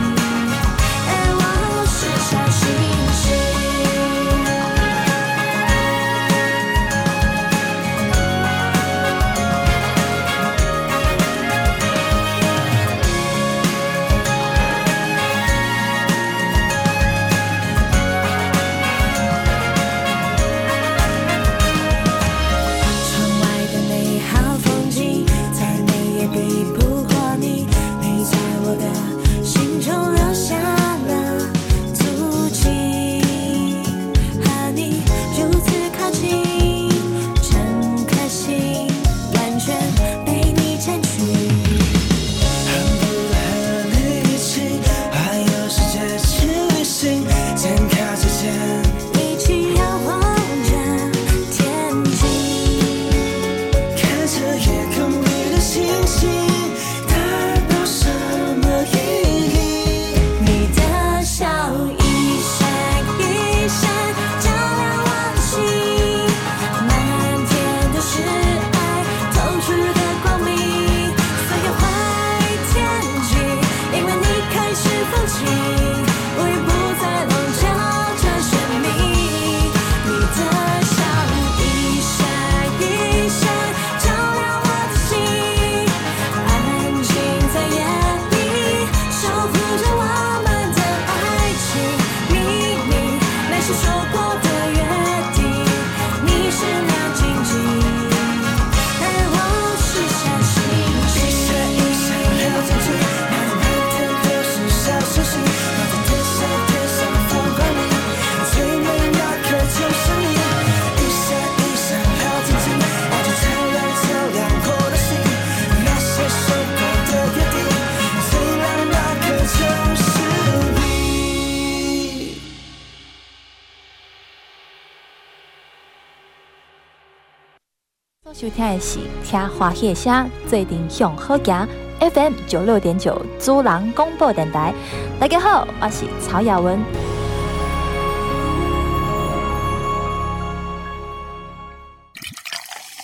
[128.56, 131.68] 听的是听欢喜的声，做阵上好行
[132.00, 134.72] FM 九六点九主人广播电台。
[135.20, 136.78] 大家好，我是曹雅文。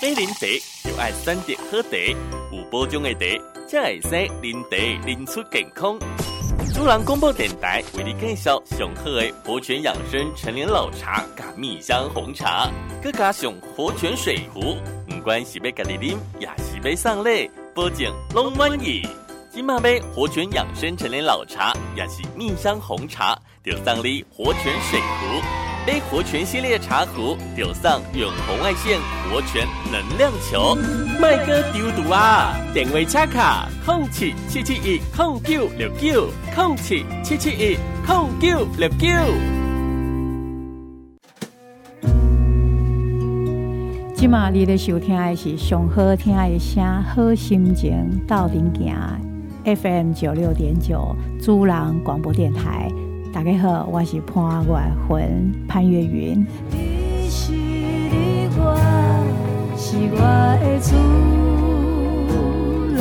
[0.00, 1.98] 买啉茶就爱选择好茶，
[2.50, 3.26] 有保障的茶
[3.68, 4.08] 才会使
[4.40, 5.98] 啉茶啉出健康。
[6.74, 12.68] 主人广播电台为你介绍上好的活泉养生陈年老茶加蜜香红茶，
[13.02, 14.76] 佮加上活泉水壶。
[15.08, 19.06] 不管是要家己啉，也是要送礼，保证拢满意。
[19.52, 25.71] 今马杯活泉养生陈年老茶，也是蜜香红茶，就送你活泉水壶。
[25.84, 30.76] 买活泉系列茶壶，就送远红外线活泉能量球。
[31.20, 32.54] 麦哥丢毒啊！
[32.72, 39.08] 电话插卡：空七七七一空九六九空七七七一空九六九。
[44.14, 49.20] 今嘛，你的收听的是上好听的声，好心情到顶行
[49.64, 52.88] FM 九六点九主人广播电台。
[53.32, 54.72] 大家好，我是潘月
[55.08, 56.46] 魂潘越云。
[56.70, 58.76] 你是你我，
[59.74, 60.20] 是我
[60.60, 60.94] 的主。
[62.94, 63.00] 人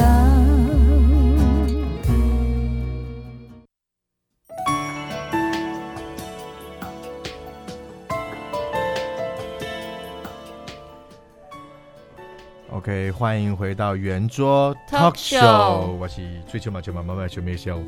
[13.21, 17.79] 欢迎回到圆桌 Talk Show，我是追求马球妈妈妈球妹秀。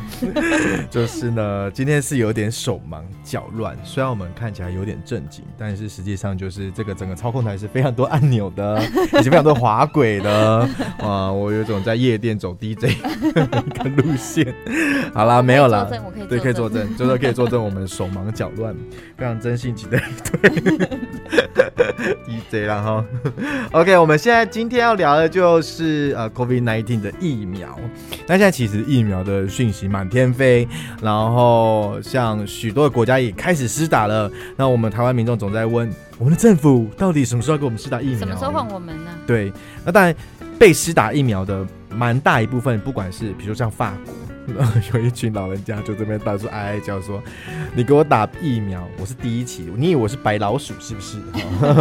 [0.90, 8.78] 就是呢，今天是有点手忙脚乱，虽然我们看起来有点正经，但是实际上就是这个整个操控台是非常多按钮的，
[9.18, 10.68] 以及非常多滑轨的。
[10.98, 14.54] 啊，我有种在夜店走 DJ 的 路线。
[15.14, 15.88] 好啦，没有啦，
[16.28, 18.76] 对，可以作证，就是可以作证，我们手忙脚乱，
[19.16, 20.00] 非常真性情的一
[22.50, 23.02] 对 DJ 啦哈。
[23.72, 23.96] OK。
[24.02, 27.78] 我们现在今天要聊的就是呃，COVID-19 的疫苗。
[28.26, 30.66] 那现在其实疫苗的讯息满天飞，
[31.00, 34.30] 然后像许多的国家也开始施打了。
[34.56, 38.18] 那我们台湾民众总在问，我们的政府到底什么时候给我们施打疫苗？
[38.18, 39.10] 什么时候换我们呢？
[39.26, 39.52] 对，
[39.84, 40.14] 那当然
[40.58, 44.12] 被施打疫苗的蛮大一部分，不管是比如像法国。
[44.92, 47.22] 有一群老人家就这边到处哀哀叫说
[47.74, 51.18] ：“你给我打疫苗，我是第一期，你以为我是白老鼠是不是？”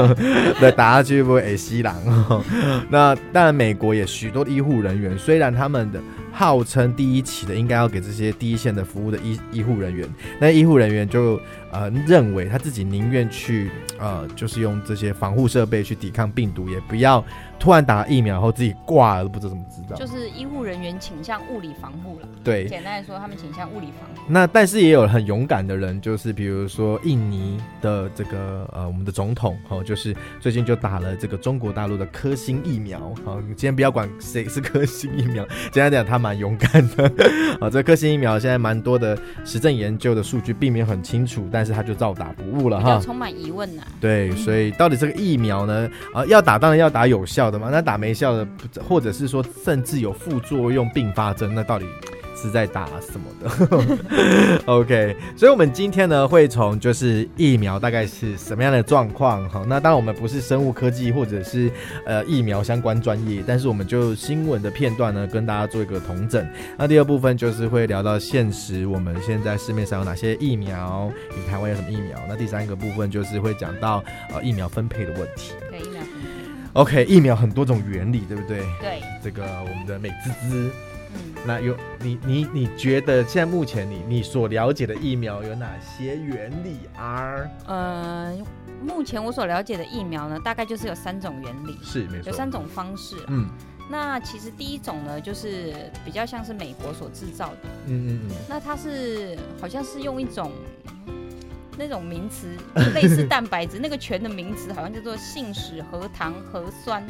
[0.59, 1.95] 对，打下去不会吸狼。
[2.89, 5.99] 那当然，美国也许多医护人员，虽然他们的
[6.31, 10.07] 号称第一期的，应该要给这些第一线的服务的医医护人员，
[10.39, 11.39] 那医护人员就
[11.71, 17.23] 呃认为他自己宁愿去呃就是用这些防护设备去抵抗病毒，也不要。
[17.59, 19.95] 突然打疫苗后自己挂了，都不知道怎么知道。
[19.95, 22.27] 就是医护人员倾向物理防护了。
[22.43, 24.21] 对，简单来说，他们倾向物理防护。
[24.27, 33.13] 那但是也有很勇敢的人，就是比如说印尼的这个呃我们的总统哦，就是最近就打了这个中国大陆的科兴疫苗。
[33.23, 37.11] 好，你今天不要管谁是科兴疫苗，简单讲他蛮勇敢的。
[37.61, 39.15] 啊，这科兴疫苗现在蛮多的
[39.45, 42.99] 实证研究的数据并没有很清楚，但是他就照打不误了哈。
[43.03, 43.83] 充满疑问呐。
[43.99, 45.89] 对，所以到底这个疫苗呢？
[46.13, 47.69] 啊，要打当然要打有效的嘛。
[47.71, 48.47] 那打没效的，
[48.87, 51.85] 或者是说甚至有副作用并发症，那到底
[52.41, 54.59] 是在打什么的？
[54.65, 59.63] OK，所以我们今天呢会从就是疫苗大概是什么样的状况哈。
[59.67, 61.71] 那当然我们不是生物科技或者是
[62.05, 66.43] 呃疫苗相关专业，但是我们就新闻的片段呢跟大家做一个同整。
[66.77, 72.17] 那第二部分就是会聊到现实，我们现在市面上有哪些疫苗，以台湾有什么疫苗。
[72.27, 75.53] 那第三个部分就是会讲到呃疫苗分配的问题。
[76.73, 78.59] OK，疫苗很多种原理，对不对？
[78.79, 80.71] 对，这个我们的美滋滋，
[81.13, 87.35] 嗯，那有你你你觉得现在目前你你所了解的疫苗有哪些原理啊？
[87.67, 88.37] 呃，
[88.83, 93.15] 目前我所了解的疫苗呢，大概就是有三种原理，是没错，有三种方式。
[93.27, 93.47] 嗯，
[93.89, 95.73] 那其实第一种呢，就是
[96.05, 100.51] 比较像是美国所制造的，嗯嗯嗯，那它是好像是用一种。
[101.77, 102.47] 那种名词
[102.93, 107.01] 类似蛋白质，那个全的名词好像叫做信使核糖核酸，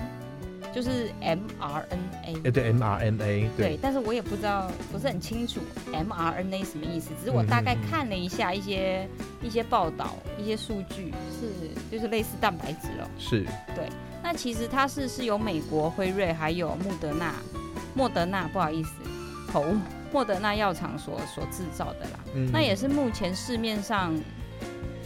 [0.74, 2.46] 就是 mRNA。
[2.46, 3.50] 哎，对，mRNA 对。
[3.58, 5.60] 对，但是我也不知道，不是很清楚
[5.92, 7.12] mRNA 什么意思。
[7.20, 9.08] 只是我大概看了一下一些
[9.42, 13.08] 一些报道，一些数据，是就是类似蛋白质哦。
[13.18, 13.44] 是。
[13.76, 13.90] 对，
[14.24, 17.34] 那其实它是是由美国辉瑞还有穆德纳，
[17.94, 18.92] 莫德纳不好意思，
[19.52, 19.78] 口误，
[20.12, 22.20] 莫德纳药厂所所制造的啦。
[22.34, 22.50] 嗯。
[22.52, 24.14] 那也是目前市面上。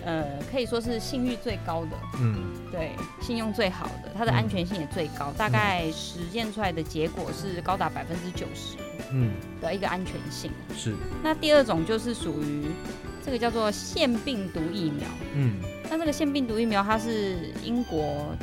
[0.06, 2.36] 呃，可以说是信誉最高的，嗯，
[2.72, 8.78] 对，信用最好的，它的安全性也最高，嗯、大概实验出来的结果是高达百分之九十，
[9.12, 10.52] 嗯，的一个安全性。
[10.76, 10.94] 是。
[11.24, 12.66] 那第二种就是属于
[13.26, 15.56] 这个叫做腺病毒疫苗，嗯，
[15.90, 18.36] 那这个腺病毒疫苗它是英国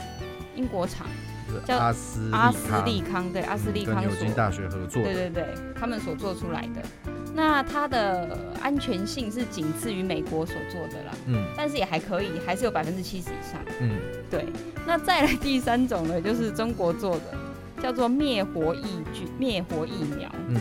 [0.57, 1.07] 英国厂
[1.49, 7.12] 是叫阿斯阿斯利利康康，对阿斯利康所牛津大学合作的，对对对，他们所做出来的。
[7.35, 13.61] 那它的安全性是仅次于美国所做的啦，嗯但是也还可以，还是有百分之七十以上。
[13.81, 13.97] 嗯，
[14.31, 14.47] 对，
[14.87, 18.83] 那再来第三种呢，就是中国做的，叫做灭活疫
[19.15, 20.31] 菌、灭活疫苗。
[20.49, 20.61] 嗯，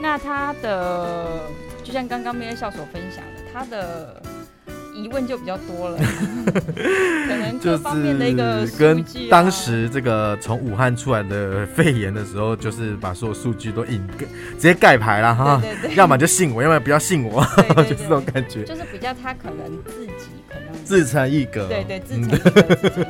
[0.00, 1.40] 那它的
[1.84, 4.22] 就像刚刚咩校所分享的，它的
[4.98, 5.98] 疑问就比较多了，
[6.74, 14.26] 可能就各方面的一个是跟当时这个从武汉出来的肺炎的时候，就是把所有数据都引直
[14.58, 15.94] 接盖牌了哈，对对对。
[15.96, 17.84] 要么就信我，要么不要信我， 对对对。
[17.84, 20.12] 就是这种感觉，就是比较他可能自己
[20.48, 21.68] 可能自成一格。
[21.68, 23.06] 对对自嗯成一格，自成一格。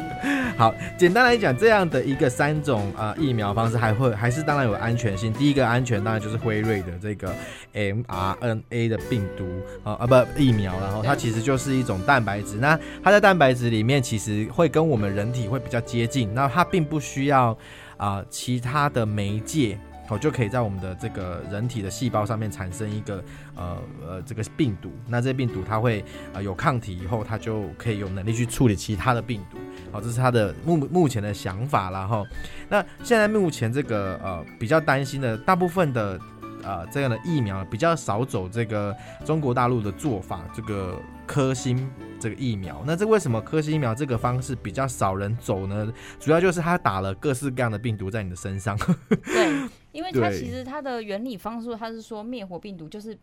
[0.58, 5.32] 好，简单来讲，这样的一个三种啊、呃、疫苗方式，还会还是当然有安全性。
[5.32, 7.32] 第一个安全当然就是辉瑞的这个
[7.72, 9.46] mRNA 的病毒
[9.84, 12.56] 啊啊不疫苗，然后它其实就是一种蛋白质。
[12.56, 17.52] 那它在蛋白质里面其实会跟我们人体会比较接近，那它并不需要
[17.96, 19.78] 啊、呃、其他的媒介。
[20.08, 23.22] 哦，就可以在我们的这个人体的细胞上面产生一个
[23.54, 29.58] 呃呃这个病毒，那这病毒它会呃有抗体以后，它就可以有能力去处理其他的病毒。
[29.92, 32.24] 好，这是它的目目前的想法啦哈。
[32.68, 36.18] 那现在目前这个呃比较担心的，大部分的
[36.62, 41.88] 呃这样的疫苗比较少走这个中国大陆的做法，这个科兴
[42.18, 42.82] 这个疫苗。
[42.86, 45.92] 那这为什么科兴疫苗这个方式比较少人走呢？
[46.18, 48.76] 主要就是他打了各式各样的病毒在你的身上。
[49.24, 53.16] 对，因为它其实它的原理方式，它是说灭活病毒，就是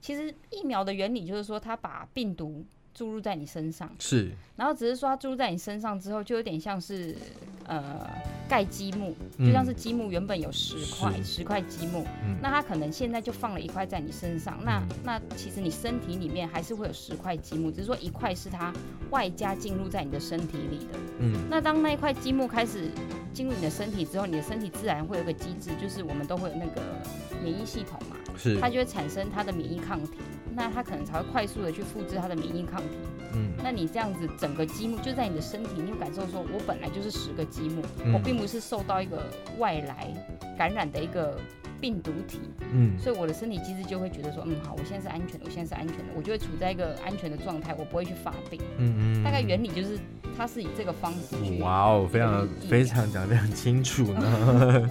[0.00, 2.64] 其实疫苗的原理就是说，它把病毒
[3.00, 7.16] 注入在你身上，是，然后只是说它注入在你身上之后，就有点像是
[7.66, 8.06] 呃
[8.46, 12.36] 盖积木，嗯就像是积木原本有十块是十块积木，嗯。
[12.42, 18.70] 那它可能现在就放了一块在你身上，那嗯那其实你身体里面还是会有十块积木，只是说一块是它
[19.08, 20.98] 外加进入在你的身体里的。
[21.20, 21.32] 嗯。
[21.48, 22.90] 那当那一块积木开始
[23.32, 26.82] 进入你的身体之后，你的身体自然会有个机制，就是我们都会有那个
[27.42, 30.18] 免疫系统嘛，是，它就会产生它的免疫抗体，
[30.54, 32.96] 那它可能才会快速的去复制它的免疫抗体。
[33.34, 39.22] 嗯那你这样子整个积木就在你的身体，你有感受说，我本来就是十个积木，嗯我并不是受到一个
[39.58, 40.08] 外来
[40.58, 41.38] 感染的一个
[41.80, 42.40] 病毒体，
[42.72, 48.60] 嗯所以我的身体机制就会觉得说，嗯，好，我现在是安全的，我现在是安全的，我就会处在一个安全的状态，我不会去发病。
[48.78, 49.98] 嗯嗯，大概原理就是
[50.36, 51.60] 它是以这个方式去。
[51.62, 54.88] 哇哦，非常嗯非常讲的非常清楚呢。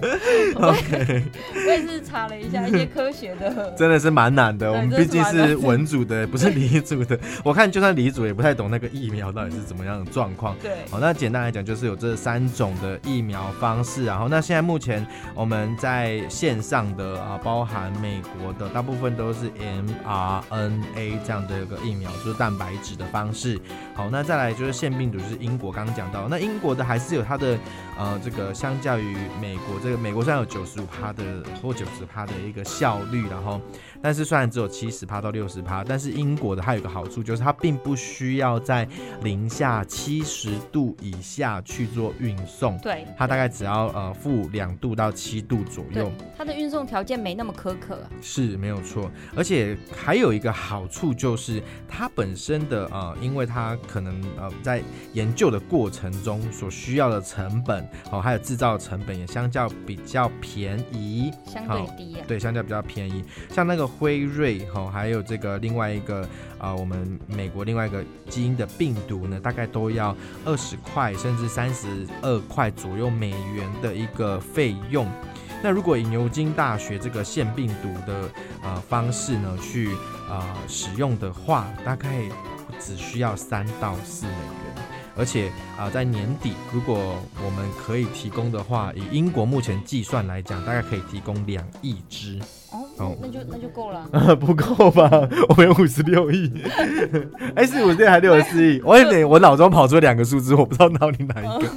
[0.56, 1.22] OK，
[1.66, 4.70] 我也是查了一下一些科学的，真的是蛮难的。
[4.70, 7.18] 我们毕竟是文组的，不是理组的。
[7.44, 10.56] 我看就算理组也不太懂那个疫苗到底是怎么样的状况。
[10.62, 23.60] 对，好，那简单来讲就是有这三种的疫苗方式，然后那现在目前我们在线上的啊，包含美国的大部分都是 mRNA 这样的一个疫苗，就是蛋白质的方式。
[23.94, 27.58] 好，那再来就是腺病毒，就是英国刚刚讲到，那英国的还是有它的
[28.00, 31.22] 呃这个相较于美国这个美国虽然有九十五趴的
[31.60, 33.60] 或九十趴的一个效率，然后
[34.00, 38.88] 但是虽然只有七十趴到六十趴，但是英国的它有一个好处就是它并不需要在
[39.22, 48.08] 零下七十度以下去做运送，对，它大概只要呃负两度到七度左右，，它的运送条件没那么苛刻、啊。
[48.22, 54.82] 是没有错，而且还有一个好处就是它本身的呃，因为它可能呃在
[55.12, 62.24] 研究的过程中所需要的成本哦，还有制造成本也相较比较便宜，相对低啊。
[62.26, 63.24] 对，相较比较便宜。
[63.50, 66.22] 像那个辉瑞哈、哦，还有这个另外一个
[66.58, 75.06] 啊、呃，我们美国另外一个基因的病毒呢，大概都要二十块甚至三十二块左右美元的一个费用。
[75.62, 78.30] 那如果以牛津大学这个腺病毒的
[78.62, 79.94] 呃方式呢去
[80.28, 82.08] 呃使用的话，大概
[82.78, 84.59] 只需要三到四美元，
[85.16, 86.96] 而且啊、呃、在年底如果
[87.44, 92.38] 我们可以提供的话，以英国目前计算来讲，大概可以提供两亿只。
[92.72, 94.06] 哦，哦那那就那就够了。
[94.36, 95.10] 不够吧？
[95.48, 96.50] 我们有五十六亿，
[97.56, 98.80] 哎，是五十六还六十四亿？
[98.86, 101.68] 我有点，我脑中跑出两个数字，我不知道到底哪一个。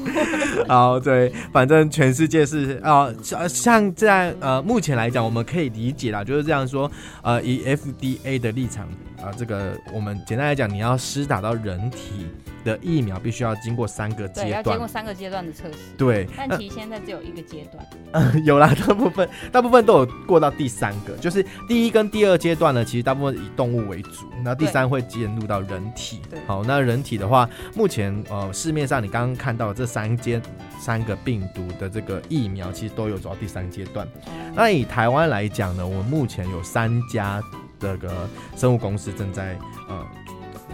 [0.67, 6.89] 好，对，反正全世界是啊，像像这样呃，目前来讲，我们可以理解啦，就是这样说，
[7.23, 8.87] 呃，以 FDA 的立场
[9.23, 12.27] 啊、呃，这个我们简单来讲，你要施打到人体
[12.65, 15.77] 的疫苗，必须要经过三个对，要阶段经过，三个阶段的测试。
[15.97, 17.85] 对，但其实现在只有一个阶段。
[18.11, 26.39] 呃， 有啦，大部分大部分都有过到第三个，就是第一跟第二阶段呢，其实大部分以动物为主，那第三会进入到人体对。
[26.45, 30.41] 好，那人体的话，目前呃市面上你刚刚看到的这三阶
[30.79, 34.05] 三个病毒的这个疫苗，其实都有走到第三阶段。
[34.53, 37.41] 那以台湾来讲呢，我们目前有三家
[37.83, 39.59] 这个生物公司正在
[39.89, 40.07] 呃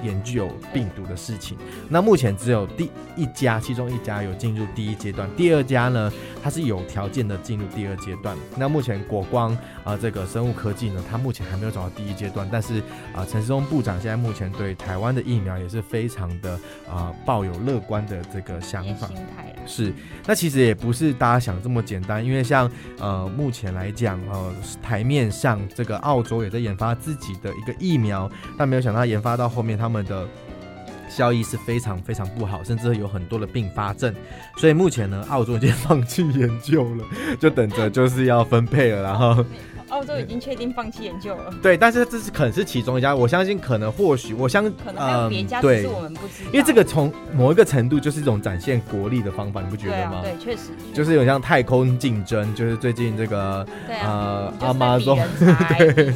[0.03, 1.57] 研究病毒的事情。
[1.89, 6.12] 那目前只有第一家，其中一家有进入第一阶段，第二家呢，
[6.43, 8.38] 它是有条件的进入第二阶段。
[8.55, 12.80] 那目前国光啊、这个生物科技呢，它目前还没有走到第一阶段，但是
[13.16, 16.57] 啊，陈时中部长现在目前对台湾的疫苗也是非常的
[16.88, 19.10] 啊、抱有乐观的这个想法。
[19.72, 19.93] 是，
[20.26, 24.51] 那其实也不是大家想这么简单，因为像呃目前来讲，呃
[24.82, 30.28] 台面上这个澳洲也在研发自己的一个疫苗，但没有想到研发到后面他们的
[31.07, 34.11] 效益是非常非常不好，甚至有很多的并发症，
[34.57, 37.05] 所以目前呢，澳洲已经 放弃研究了，
[37.39, 39.45] 就等着就是要分配了，然后。
[39.90, 41.54] 澳洲已经确定放弃研究了。
[41.62, 46.50] 对，但是这是可能是其中一家，我相信可能或许，我相信可能还有别家，对，只是我们不知道。
[46.52, 50.22] 因为这个从某一个程度就是一种展现国力的方法，你不觉得吗？
[50.24, 50.70] 对，确实。
[50.94, 55.18] 就是有像太空竞争，就是最近这个呃，阿妈说，
[55.78, 56.14] 对，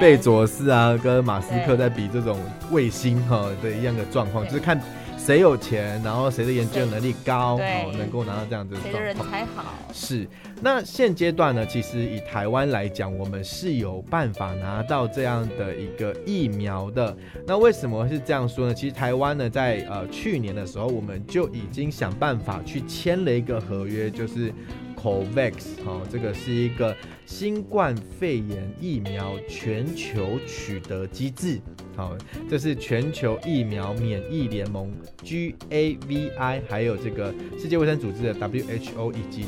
[0.00, 2.38] 贝佐斯啊跟马斯克在比这种
[2.70, 4.80] 卫星哈的一样的状况，就是看。
[5.26, 9.74] 谁有钱，然后谁的研究能力高，好，能够拿到这样子的人才好。
[9.92, 10.24] 是，
[10.62, 17.16] 那现阶段呢，其实以台湾来讲，我们是有办法拿到这样的一个疫苗的。
[17.44, 18.72] 那为什么是这样说呢？
[18.74, 24.52] 其实台湾呢，在呃去年的时候，我们就已经想办法去签了一个合约，就是
[24.96, 25.52] COVAX，
[25.84, 31.60] 哦，这个是一个新冠肺炎疫苗全球取得机制。
[31.94, 32.16] 好，
[32.48, 34.92] 这是全球疫苗免疫联盟
[35.22, 39.46] GAVI，还有这个世界卫生组织的 WHO 以及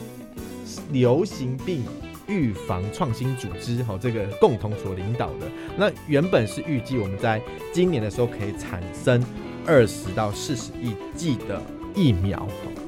[0.92, 1.82] 流行病
[2.26, 5.46] 预防创新组织，好，这个共同所领导的。
[5.76, 7.40] 那原本是预计我们在
[7.72, 9.22] 今年的时候可以产生
[9.66, 11.60] 二十到四十亿剂的
[11.94, 12.46] 疫苗。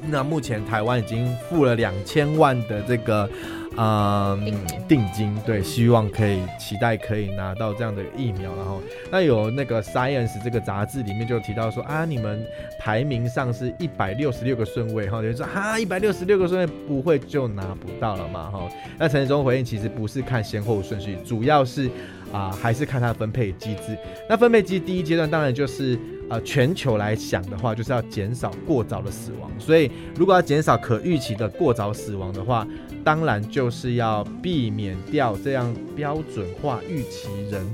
[0.09, 3.29] 那目前台湾已经付了两千万的这个。
[3.77, 4.53] 嗯，
[4.85, 12.45] 定金对，希望可以期待可以拿到这样的疫苗，然后那有那个 Science 这个杂志里面就提到说啊，你们
[12.81, 18.69] 排名上是一百六十六个顺位哈，有人说哈一百六十六个顺位不会就拿不到了嘛哈？
[18.99, 21.89] 那陈时中回应其实不是看先后顺序，主要是
[22.33, 23.97] 啊还是看它的分配机制。
[24.27, 25.97] 那分配机第一阶段当然就是。
[26.31, 29.51] 呃，全球来想的话，就是要减少过早的死亡。
[29.59, 32.65] 所以，如果要减少可预期的过早死亡的话，
[33.03, 37.67] 当然就是要避免掉这样标准化预期人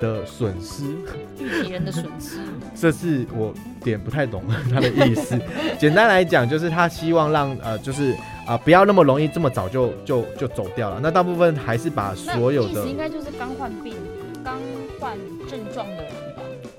[0.00, 0.82] 的损失。
[1.38, 2.40] 预期人的损失，
[2.74, 3.54] 这是我
[3.84, 4.42] 点不太懂
[4.72, 5.38] 他的意思。
[5.78, 8.10] 简单来讲，就是他希望让呃，就是
[8.46, 10.98] 啊、呃，不要那么容易这么早就就就走掉了。
[11.00, 13.94] 那大部分还是把所有的，应该就是刚患病、
[14.42, 14.58] 刚
[14.98, 15.16] 患
[15.48, 16.29] 症状的人。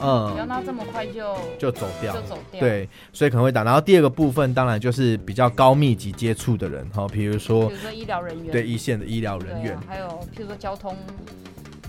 [0.01, 2.59] 嗯，不要那这么快就就走掉，就走掉。
[2.59, 3.63] 对，所以可能会打。
[3.63, 10.95] 然后第二个部分，当然就是比较高密集接触的人，哈，比如说，比如说医疗人员，对一线的医疗人员，啊，还有譬如说交通。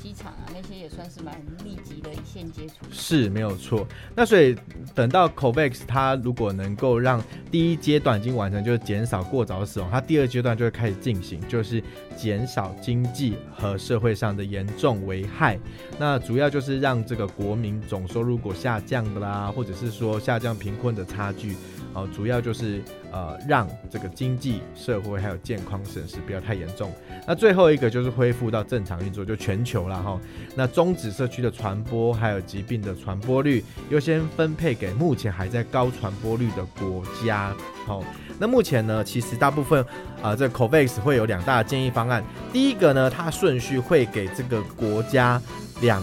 [0.03, 3.87] 机场啊，那些也算是蛮密集的一线接触，是没有错。
[4.17, 4.57] 那所以
[4.95, 11.83] 等到 COVAX 它如果能够让第一阶段已经完成，就是减少过早死亡，它第二阶段就会开始进行，就是
[12.17, 15.59] 减少经济和社会上的严重危害。
[15.99, 21.55] 那主要就是让这个国民总收入如果下降的啦，或者是说下降贫困的差距。
[21.95, 22.83] 哦，主要就是
[23.13, 26.91] 呃，让这个经济社会还有健康损失不要太严重。
[27.27, 30.19] 那最后一个就是恢复到正常运作，就全球了哈。
[30.57, 37.55] 那终止社区的传播，还有疾病的传播率，优先分配给目前还在高传播率的国家。
[37.87, 38.03] 好，
[38.39, 39.85] 那目前呢，其实大部分
[40.23, 42.25] 啊、这个 COVAX 会有两大建议方案。
[42.53, 45.41] 第一个呢，它顺序会给这个国家
[45.83, 46.03] 两。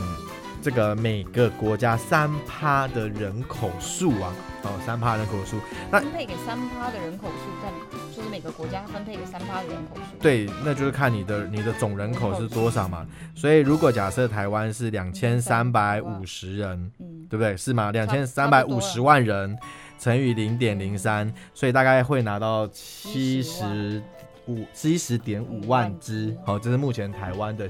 [0.62, 4.34] 这个每个国家三趴的人口数啊，
[4.64, 5.57] 哦，三趴人口数，
[5.89, 7.72] 那分配给三趴的人口数，在
[8.14, 10.01] 就是每个国家分配给三趴的人口数。
[10.22, 13.07] 对，那就是看你的你的总人口是多少嘛。
[13.34, 17.55] 所以如果假设台湾是两千三百五十人，嗯，对不对？
[17.55, 17.91] 是吗？
[17.91, 19.57] 两千三百五十万人
[19.97, 24.03] 乘以零点零三，所以大概会拿到七十
[24.47, 26.36] 五七十点五万只。
[26.45, 27.70] 好，这是目前台湾的。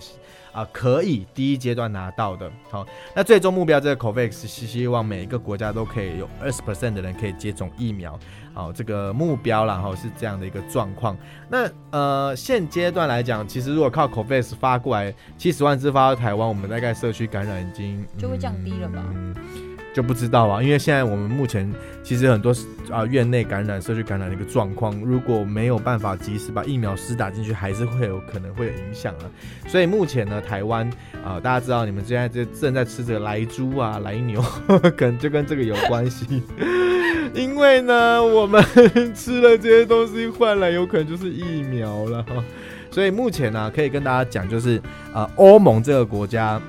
[0.51, 2.85] 啊，可以第一阶段拿到的，好，
[3.15, 8.17] 那最终目标这个 COVAX 是希望每一个国家都可以有二十 percent 的人可以接种疫苗，
[8.53, 11.17] 好，这个目标然后是这样的一个状况。
[11.49, 19.03] 那呃，现阶段来讲，其实如果靠 COVAX 发过来七十万支发到台湾，我们大概社区感染已经、嗯、就会降低了吧？
[19.93, 21.69] 就不知道啊，因为现在我们目前
[22.03, 22.53] 其实很多
[22.91, 29.25] 啊院内感染、社区感染的一个状况，如果没有办法及时把疫苗施打进去，还是会有可能会有影响啊。
[29.67, 30.89] 所以目前呢，台湾
[31.23, 34.41] 啊，大家知道你们现在正正在吃这个莱猪啊、莱牛，
[34.95, 36.43] 可能就跟这个有关系。
[37.33, 38.63] 因为呢，我们
[39.13, 42.25] 吃了这些东西换来，有可能就是疫苗了。
[42.91, 44.81] 所以目前呢，可以跟大家讲，就是
[45.13, 46.61] 啊，欧盟这个国家。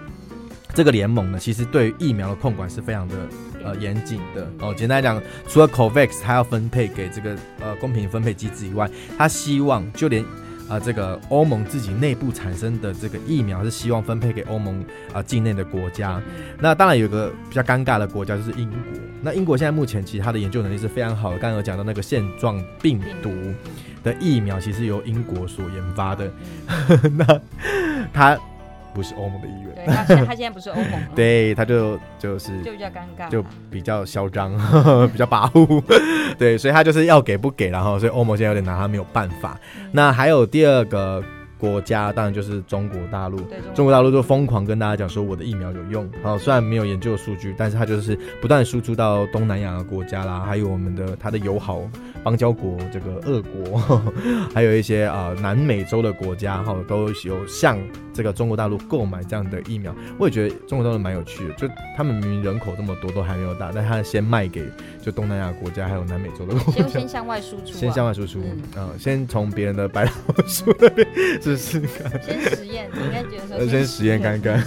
[0.74, 3.14] 这个联盟呢，其实对于疫苗的控管是非常的
[3.64, 4.74] 呃严谨的哦。
[4.76, 16.22] 简单来讲，除了 COVAX 它要分配给这个呃公平分配机制以外，他希望就连啊、呃，这个欧盟自己内部产生的这个疫苗是希望分配给欧盟啊境内的国家。
[16.58, 18.78] 那当然有一个比较尴尬的国家就是英国。
[19.22, 21.38] 那英国现在目前其实它的研究能力是非常好的。
[21.38, 23.30] 刚刚有讲到那个腺状病毒
[24.02, 26.32] 的疫苗，其实由英国所研发的。
[27.18, 27.40] 那
[28.12, 28.38] 它。
[28.92, 34.52] 不是欧盟的议员，对，他现他现在不是欧盟， 对，他就就是就比较尴尬，就比较嚣张，
[35.12, 35.82] 比较跋扈，
[36.38, 39.58] 对，所以他就是要给不给，然后所以欧盟现在有点拿他没有办法。
[39.78, 41.22] 嗯、那还有第二个
[41.58, 43.38] 国家，当然就是中国大陆，
[43.74, 44.10] 中国大陆。
[44.10, 51.82] 就疯狂跟大家讲说我的疫苗有用，好，虽然没有研究数据，但是他就是不断输出到东南亚的国家啦，还有我们的他的友好
[52.24, 54.02] 邦交国这个俄国，
[54.54, 57.78] 还有一些啊、呃、南美洲的国家哈，都有向
[58.20, 59.94] 这个中国大陆购买这样的疫苗。
[60.18, 61.66] 我也觉得中国大陆蛮有趣的，就
[61.96, 64.62] 他们明明人口这么多都还没有打，但他先卖给
[65.00, 71.08] 就东南亚国家还有南美洲的国家， 先先向外输出、啊，先向外输出，嗯，嗯先从别人的白老鼠那边
[71.40, 74.62] 试试看，先实验，你应该觉得说先实验看看，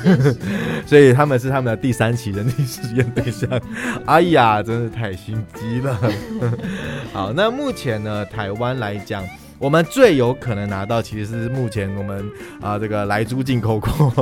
[0.87, 3.47] 所以他们是他们的第三期人体实验对象。
[4.07, 5.99] 哎呀，真是太心机了。
[7.13, 9.23] 好，那目前呢，台湾来讲，
[9.63, 12.19] 我们最有可能拿到，其实是目前我们
[12.59, 14.13] 啊、呃、这个莱猪进口国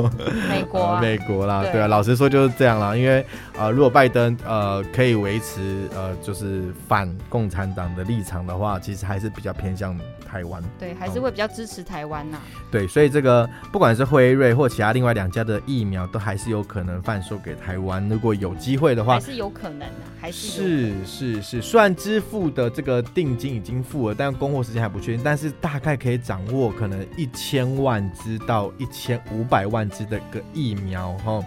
[0.48, 3.20] 美国、啊呃，美国啦，对，对啊，老实说就是这样啦，因为
[3.56, 9.98] 啊、呃，如果拜登呃可以维持呃就是反共产党的立场的话，其实还是比较偏向。
[10.32, 12.62] 台湾对，还是会比较支持台湾呐、啊嗯。
[12.70, 18.08] 对，所以这个不管是辉瑞或其他另外两家的疫苗，都还是有可能贩售给台湾。
[18.08, 21.60] 如果有机会的话，还是有可能的、啊，还是是是是。
[21.60, 25.20] 虽然支付的这个定金已经付了，但供货时间还不确定。
[25.22, 31.44] 但是大概可以掌握可能一千万支到一千五百万支的个疫苗哈。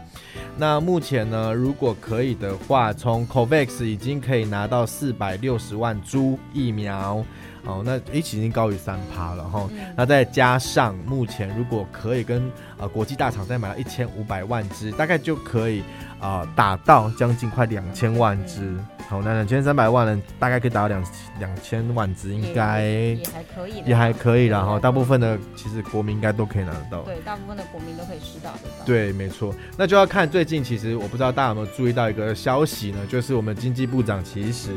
[0.57, 7.25] 那目前呢，如果可以的话，从 COVAX 已经可以拿到四百六十万株疫苗。
[7.65, 9.67] 哦，那一起已经高于三趴了哈。
[9.71, 15.81] 嗯、那再加上目前如果可以跟呃国际大厂再买到一千五百万只，大概就可以
[16.19, 18.75] 啊、呃、打到将近快两千万支。
[19.07, 21.05] 好，那两千三百万人大概可以打到两
[21.39, 24.79] 两千万只，应该也还可以，也还可以啦哈。
[24.79, 27.01] 大部分的其实国民应该都可以拿得到。
[27.01, 28.59] 对，大部分的国民都可以吃到的。
[28.83, 29.53] 对，没错。
[29.77, 34.71] 那就要看最近，其实我不知道大家有没有注意到一个消息呢，就是我们经济部长其实。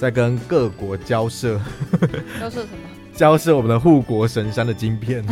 [0.00, 1.60] 在跟各国交涉，
[2.40, 2.88] 交涉什么？
[3.14, 5.22] 交涉我们的护国神山的晶片。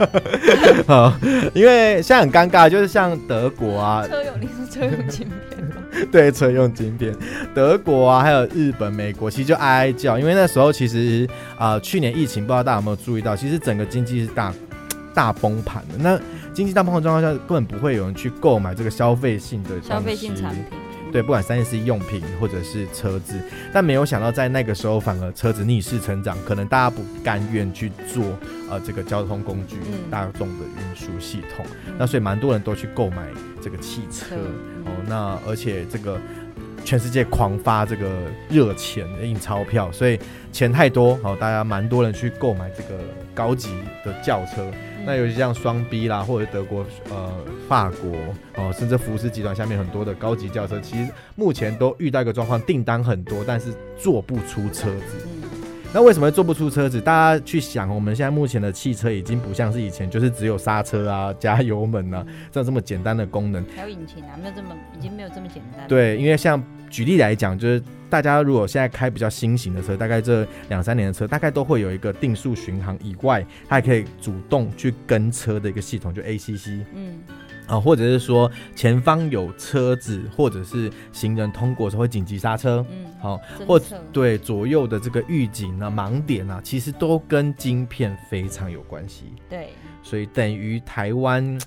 [0.88, 1.12] 好，
[1.52, 5.76] 因为现在很尴尬，就是像德国啊，车用，你是车用晶片吗？
[6.10, 7.14] 对，车用晶片，
[7.54, 11.28] 德国啊，还有日本、美国，其实就哀哀叫，因为那时候其实
[11.58, 14.50] 啊、呃，去年疫情，不知道大家有没有注意到，其实整个经济是大
[15.12, 15.98] 大崩盘的。
[15.98, 16.18] 那
[16.54, 20.64] 经济大崩盘状况下，根本不会有人去购买这个消费性的消费性产品。
[21.12, 23.40] 对，不管三 C 用品或者是车子，
[23.72, 28.24] 但没有想到在那个时候反而车子逆势成长，可能大家不甘愿去做
[28.70, 33.26] 呃这个交通工具、嗯、大众的运输系统，嗯、那所以蛮多人都去购买
[33.60, 34.90] 这个汽车、嗯、哦。
[35.08, 36.18] 那而且这个
[36.84, 38.08] 全世界狂发这个
[38.48, 40.18] 热钱印钞票，所以
[40.52, 43.00] 钱太多，好、哦，大家蛮多人去购买这个
[43.34, 43.70] 高级
[44.04, 44.70] 的轿车。
[45.04, 47.32] 那尤其像双 B 啦，或者德国、呃
[47.68, 48.12] 法国
[48.56, 55.26] 哦，甚至福斯集团下面很多的高级轿车，其实目前都遇到一个状况，订单很多，但是做不出车子。
[55.92, 57.00] 那为什么会做不出车子？
[57.00, 65.88] 大家去想，我们现在目前的汽车已经不像是以前，就是只有刹车啊、加油门啊这样这么简单的功能，还有引擎啊，没有这么已经没有这么简单。
[65.88, 67.82] 对，因为像举例来讲，就是。
[68.10, 76.80] 大家如果现在开比较新型的车，大概这两三年的车，大概都会有一个定速巡航以外，它还可以主动去跟车的一个系统，就 ACC。
[76.92, 77.20] 嗯，
[77.70, 82.84] 啊，或者是说前方有车子或者是行人通过的时候会紧急刹车。
[82.90, 89.26] 嗯，好、啊，或者对左右的这个预警啊、盲点啊，其实都跟晶片非常有关系。
[89.48, 89.68] 对，
[90.02, 91.58] 所以等于台湾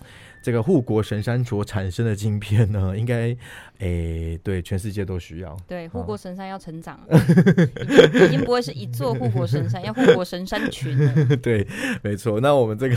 [0.43, 3.35] 这个护国神山所产生的晶片呢， 应该。
[3.79, 5.57] 哎、欸，对，全世界都需要。
[5.67, 7.19] 对，护国神山要成长，哦、
[8.25, 10.97] 已经不会是一座护国神山， 要护国神山群。
[11.41, 11.67] 对，
[12.01, 12.39] 没错。
[12.39, 12.95] 那我们这个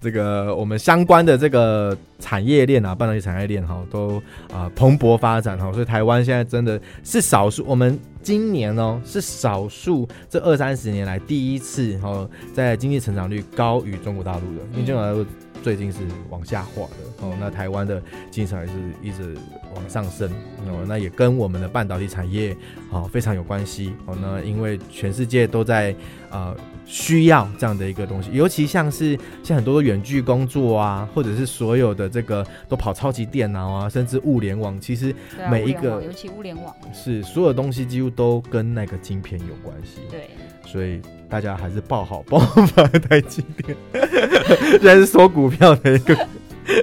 [0.00, 4.16] 这个我们相关的这个产业链啊，半导体产业链哈，都
[4.50, 5.70] 啊、呃、蓬勃发展哈。
[5.72, 15.26] 所以台湾现在真的是少数，我们今年哦是少数这二三十年来第一次哈，在经济成长率高于中国大陆的，因为中国大陆
[15.62, 15.98] 最近是
[16.30, 17.36] 往下滑的哦。
[17.40, 18.00] 那台湾的
[18.30, 19.36] 经济还是一直
[19.74, 19.88] 往。
[19.88, 20.30] 上升
[20.66, 22.54] 哦，那也跟我们的半导体产业
[22.92, 24.14] 啊非常有关系哦。
[24.20, 25.96] 那因为全世界都在
[26.28, 26.54] 啊
[26.90, 35.14] 需要这样的一个东西，尤其像是像很多的远距工作啊，或者是所有的这个都跑超级电脑啊，甚至物联网，其实
[35.50, 40.00] 每一个，啊、尤其物联网是所有东西几乎都跟那个晶片有关系。
[40.10, 40.30] 对，
[40.64, 42.66] 所以大家还是抱好抱好
[43.08, 43.76] 台积电，
[44.80, 46.16] 现在是说股票的一个。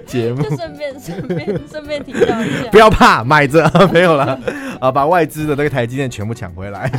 [0.05, 4.39] 节目就顺便顺便顺便提到一下，不要怕，买着 没有了
[4.79, 6.91] 啊，把外资的那个台积电全部抢回来。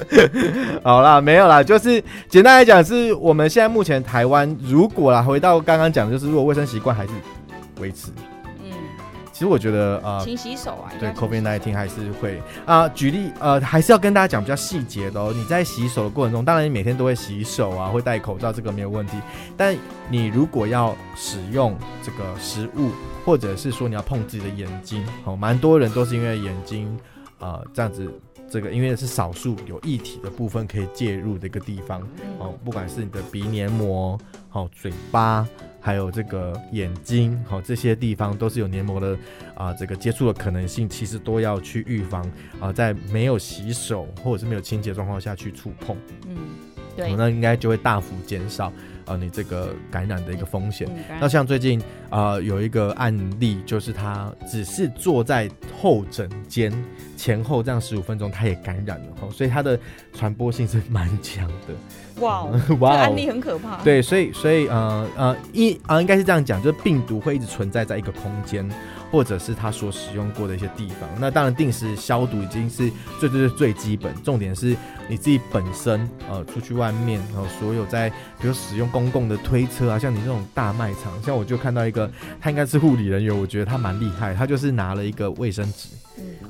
[0.82, 7.10] 好啦，没有啦，就是简单来讲，是我们现在目前台湾，如果啦回到刚刚讲的，就是如果卫生习惯还是
[7.80, 8.08] 维持。
[9.40, 12.36] 其实我觉得，呃，勤洗手啊，对，COVID-19 还是会
[12.66, 12.90] 啊、呃。
[12.90, 15.32] 举例，呃，还是要跟大家讲比较细节的哦。
[15.34, 19.16] 你在洗手的过程中，当然你每天都会洗手啊，会戴口罩，这个没有问题。
[19.56, 19.74] 但
[20.10, 22.90] 你如果要使用这个食物，
[23.24, 26.94] 或者是说你要碰自己的眼睛，哦，蛮多人都是因为眼睛
[27.38, 28.12] 啊、呃、这样子，
[28.46, 32.02] 这个因为是少数有液体的部分可以介入的一个地方，
[32.38, 34.20] 哦，不管是你的鼻黏膜，
[34.50, 35.48] 好、哦，嘴巴。
[35.80, 39.18] 还有这个眼睛，好，这些地方都是有黏膜的
[39.54, 45.96] 啊，这个接触的可能性，其实都要去预防啊，在没有洗手或者是没有清洁状况下去触碰，
[46.28, 46.36] 嗯，
[46.96, 48.72] 对，那应该就会大幅减少
[49.06, 50.88] 呃你这个感染的一个风险。
[51.18, 55.50] 那像最近啊有一个案例，就是他只是坐在
[55.80, 56.72] 候诊间
[57.16, 59.78] 前后这样十五分钟，他也感染了，所以他的
[60.12, 61.74] 传播性是蛮强的。
[62.20, 62.46] 哇，
[62.80, 63.76] 哇，案例很可怕。
[63.82, 68.68] 对，所以所以呃呃一啊、呃、应该是这样讲，就是病毒会一直存在在一个空间，
[69.10, 71.08] 或者是它所使用过的一些地方。
[71.18, 74.14] 那当然定时消毒已经是最最最最基本。
[74.22, 74.76] 重点是
[75.08, 78.10] 你自己本身呃出去外面，然后所有在
[78.40, 82.10] 比如使用公共的推车啊，像你这种大卖场，像我就看到一个，
[82.40, 85.88] 他应该是护理人员，我觉得他蛮厉害，他就是拿了一个卫生纸。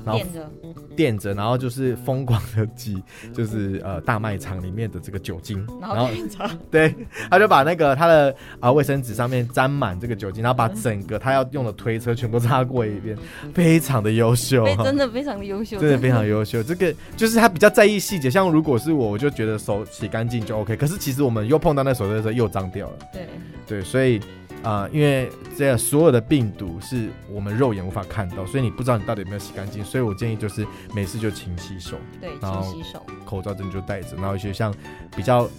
[0.05, 0.51] 然后垫着，
[0.95, 3.01] 垫着，然后就是疯狂的挤，
[3.33, 6.09] 就是呃大卖场里面的这个酒精，然后
[6.71, 6.93] 对，
[7.29, 13.17] 他就把那个他的啊卫生纸上面沾满这个酒精，然后把整个他要用的推车全部擦过一遍，
[13.53, 16.63] 非常的优秀，真的非常的优秀，真的非常优秀。
[16.63, 23.27] 这个就是他比较在意细节，像如果是我，我就觉得手洗干净就 OK，可是其实我们又碰到那手的时候又脏掉了，对。
[23.67, 24.19] 对，所以。
[24.63, 29.83] 啊、呃，因为这样所有的病毒是我们肉眼无法看到，所以你不知道你到底有没有洗干净。
[29.83, 34.15] 所以我建议就是每次就勤洗手，对，勤洗手，口罩真的就戴着。
[34.17, 34.71] 然后一些像
[35.15, 35.49] 比较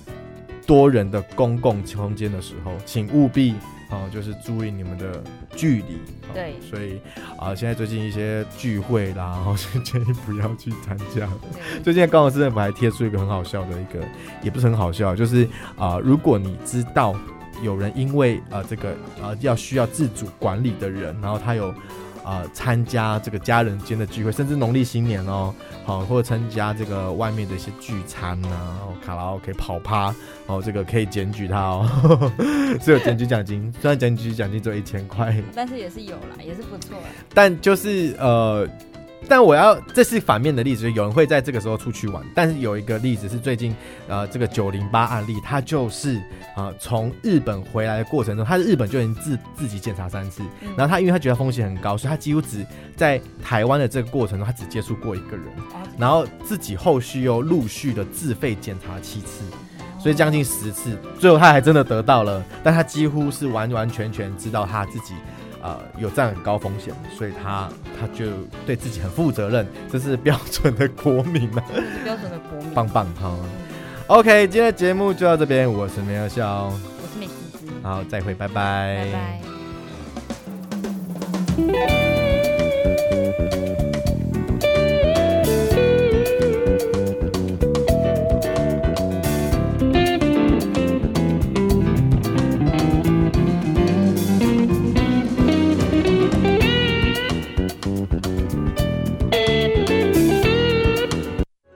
[0.66, 3.52] 多人的公共空间的时候，请务必
[3.90, 5.20] 啊、呃，就是注意你们的
[5.56, 5.98] 距离。
[6.32, 6.98] 对，所以
[7.36, 11.28] 啊、呃，现在最近一些聚会啦，然后就建议不要去参加。
[11.82, 13.98] 最近高雄市政府还贴出一个很好笑的一个，
[14.42, 15.44] 也不是很好笑，就是
[15.76, 17.16] 啊、呃，如果你知道。
[17.62, 21.74] 有人因为呃这个呃要需要自主管理的人，然后他有
[22.24, 25.54] 呃参加这个家人间的聚会，甚至农历新年哦，
[25.84, 30.14] 好或者参加这个外面的一些聚餐呐、啊，然后卡拉 OK 跑趴，
[30.46, 32.32] 哦这个可以检举他哦，
[32.82, 36.96] 是有检举奖金，虽然检举奖金只有一千块，但是也是有啦，也是不错。
[37.32, 38.68] 但就是呃。
[39.28, 42.22] 但我要，这是反面的例子，有人会在这个时候出去玩。
[42.34, 43.74] 但是有一个例子是最近，
[44.08, 46.16] 呃，这个九零八案例，他就是
[46.54, 50.42] 啊，从、呃、日本回来的过程中，他在日本就已经自自己检查三次，
[50.76, 52.66] 然后他因为他觉得风险很高，所以他几乎只
[52.96, 55.46] 在台湾的这个过程中，他只接触过一个人，
[55.96, 59.44] 然后自己后续又陆续的自费检查七次，
[59.98, 65.14] 所以将近十次，最后他还真的得到了，但他几乎是完完全全知道他自己。
[65.62, 68.26] 呃，有这样很高风险，所以他他就
[68.66, 71.62] 对自己很负责任，这是标准的国民啊，
[72.04, 73.34] 标准的国民，棒棒哈。
[74.08, 79.40] OK，今天的节目就到这边，我是梅尔笑，我是美滋滋，好，再会，拜拜，拜
[81.56, 82.01] 拜。